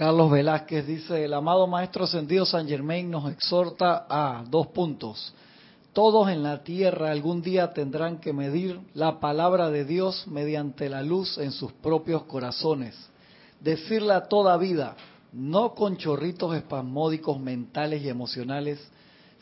[0.00, 5.34] Carlos Velázquez dice, el amado Maestro Ascendido San Germain nos exhorta a dos puntos.
[5.92, 11.02] Todos en la tierra algún día tendrán que medir la palabra de Dios mediante la
[11.02, 12.96] luz en sus propios corazones.
[13.60, 14.96] Decirla toda vida,
[15.34, 18.80] no con chorritos espasmódicos mentales y emocionales,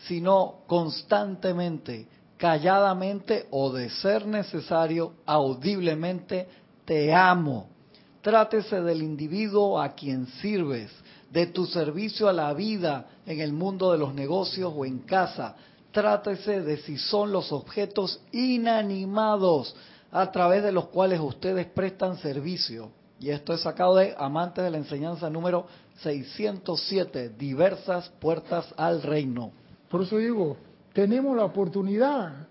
[0.09, 6.49] sino constantemente, calladamente o de ser necesario, audiblemente,
[6.85, 7.78] te amo
[8.23, 10.91] Trátese del individuo a quien sirves,
[11.31, 15.55] de tu servicio a la vida en el mundo de los negocios o en casa.
[15.93, 19.75] Trátese de si son los objetos inanimados
[20.11, 22.91] a través de los cuales ustedes prestan servicio.
[23.21, 25.67] Y esto es sacado de Amantes de la Enseñanza número
[26.03, 29.53] 607, diversas puertas al reino.
[29.89, 30.57] Por eso digo,
[30.93, 32.47] tenemos la oportunidad.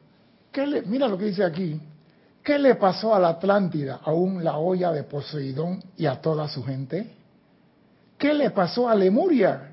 [0.51, 1.79] ¿Qué mira lo que dice aquí.
[2.47, 6.63] ¿Qué le pasó a la Atlántida, aún la olla de Poseidón y a toda su
[6.63, 7.13] gente?
[8.17, 9.71] ¿Qué le pasó a Lemuria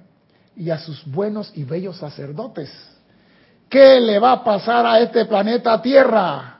[0.56, 2.72] y a sus buenos y bellos sacerdotes?
[3.68, 6.58] ¿Qué le va a pasar a este planeta Tierra?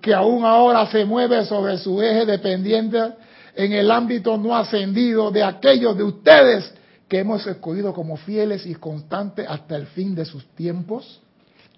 [0.00, 3.12] Que aún ahora se mueve sobre su eje dependiente
[3.54, 6.72] en el ámbito no ascendido de aquellos de ustedes
[7.06, 11.20] que hemos escogido como fieles y constantes hasta el fin de sus tiempos.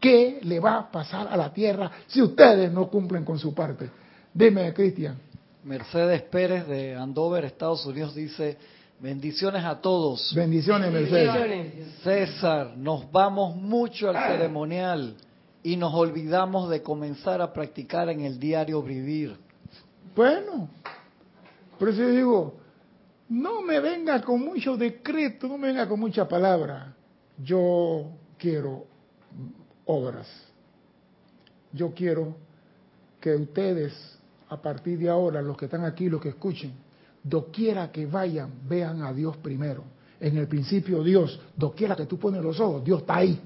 [0.01, 3.91] ¿Qué le va a pasar a la tierra si ustedes no cumplen con su parte?
[4.33, 5.17] Dime, Cristian.
[5.65, 8.57] Mercedes Pérez de Andover, Estados Unidos, dice,
[9.01, 10.33] bendiciones a todos.
[10.35, 12.01] Bendiciones, Mercedes.
[12.03, 15.17] César, nos vamos mucho al ceremonial
[15.63, 19.37] y nos olvidamos de comenzar a practicar en el diario vivir.
[20.15, 20.69] Bueno,
[21.79, 22.55] Por eso yo digo,
[23.29, 26.95] no me venga con mucho decreto, no me venga con mucha palabra.
[27.41, 28.87] Yo quiero
[29.89, 30.27] obras.
[31.73, 32.37] Yo quiero
[33.21, 33.93] que ustedes,
[34.49, 36.73] a partir de ahora, los que están aquí, los que escuchen,
[37.23, 39.85] doquiera que vayan, vean a Dios primero.
[40.21, 43.41] En el principio Dios, doquiera que tú pones los ojos, Dios está ahí.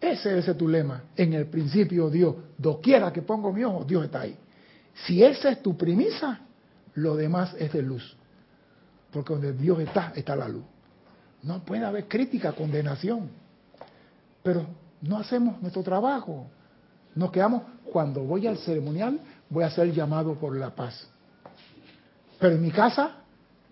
[0.00, 1.04] Ese, es tu lema.
[1.16, 4.36] En el principio Dios, doquiera que pongo mi ojo, Dios está ahí.
[5.06, 6.40] Si esa es tu premisa,
[6.94, 8.16] lo demás es de luz.
[9.10, 10.64] Porque donde Dios está, está la luz.
[11.42, 13.28] No puede haber crítica, condenación.
[14.42, 14.66] Pero
[15.02, 16.46] no hacemos nuestro trabajo.
[17.14, 21.08] Nos quedamos, cuando voy al ceremonial, voy a ser llamado por la paz.
[22.38, 23.16] Pero en mi casa,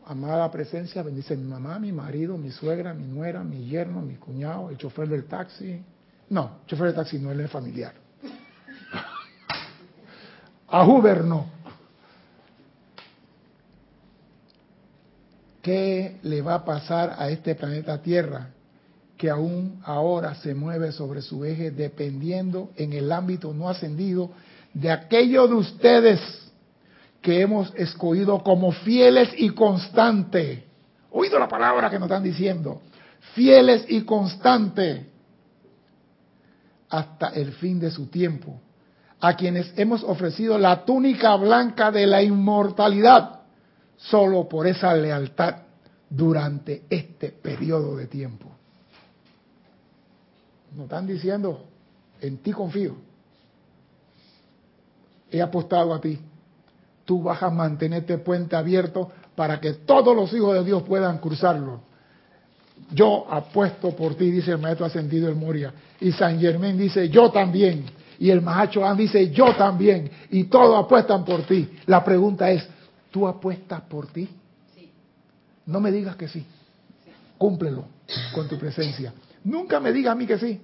[0.07, 4.71] amada presencia, bendice mi mamá, mi marido, mi suegra, mi nuera, mi yerno, mi cuñado,
[4.71, 5.83] el chofer del taxi.
[6.31, 7.93] No, el chofer del taxi no, él es familiar.
[10.69, 11.55] A Huber no.
[15.63, 18.51] ¿Qué le va a pasar a este planeta Tierra
[19.17, 24.31] que aún ahora se mueve sobre su eje dependiendo en el ámbito no ascendido
[24.75, 26.21] de aquello de ustedes
[27.23, 30.63] que hemos escogido como fieles y constantes.
[31.11, 32.83] Oído la palabra que nos están diciendo.
[33.35, 35.07] Fieles y constantes
[36.89, 38.61] hasta el fin de su tiempo.
[39.19, 43.41] A quienes hemos ofrecido la túnica blanca de la inmortalidad
[43.97, 45.57] solo por esa lealtad
[46.11, 48.56] durante este periodo de tiempo.
[50.77, 51.65] Nos están diciendo,
[52.21, 52.97] en ti confío.
[55.31, 56.19] He apostado a ti.
[57.07, 61.17] Tú vas a mantener este puente abierto para que todos los hijos de Dios puedan
[61.19, 61.81] cruzarlo.
[62.93, 65.73] Yo apuesto por ti, dice el maestro ascendido el Moria.
[65.99, 67.87] Y San Germán dice, yo también.
[68.19, 70.11] Y el Mahacho dice, yo también.
[70.31, 71.71] Y todos apuestan por ti.
[71.87, 72.69] La pregunta es,
[73.11, 74.29] ¿tú apuestas por ti?
[74.75, 74.91] Sí.
[75.65, 76.45] No me digas que sí.
[77.39, 77.85] Cúmplelo
[78.35, 79.13] con tu presencia.
[79.47, 80.61] Nunca me digas a mí que sí.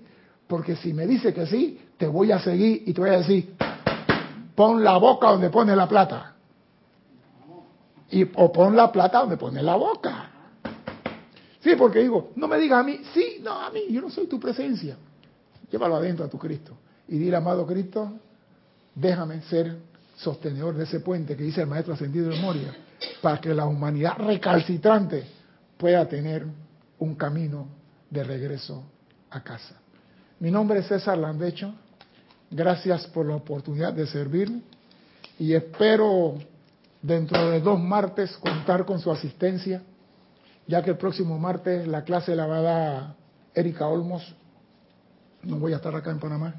[0.48, 3.54] Porque si me dice que sí, te voy a seguir y te voy a decir,
[4.56, 6.34] pon la boca donde pone la plata.
[8.10, 10.30] Y, o pon la plata donde pone la boca.
[11.60, 14.26] Sí, porque digo, no me digas a mí, sí, no, a mí, yo no soy
[14.26, 14.96] tu presencia.
[15.70, 16.76] Llévalo adentro a tu Cristo.
[17.06, 18.12] Y dile, amado Cristo,
[18.96, 19.76] déjame ser
[20.16, 22.74] sostenedor de ese puente que dice el Maestro Ascendido de Moria,
[23.20, 25.24] para que la humanidad recalcitrante
[25.76, 26.44] pueda tener
[26.98, 27.81] un camino
[28.12, 28.84] de regreso
[29.30, 29.80] a casa.
[30.38, 31.72] Mi nombre es César Landecho.
[32.50, 34.62] Gracias por la oportunidad de servir
[35.38, 36.34] y espero
[37.00, 39.82] dentro de dos martes contar con su asistencia,
[40.66, 43.14] ya que el próximo martes la clase la va a dar
[43.54, 44.34] Erika Olmos.
[45.42, 46.54] No voy a estar acá en Panamá.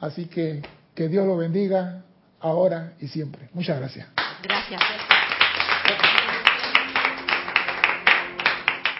[0.00, 0.62] Así que
[0.94, 2.02] que Dios lo bendiga
[2.40, 3.48] ahora y siempre.
[3.52, 4.08] Muchas gracias.
[4.42, 5.11] Gracias.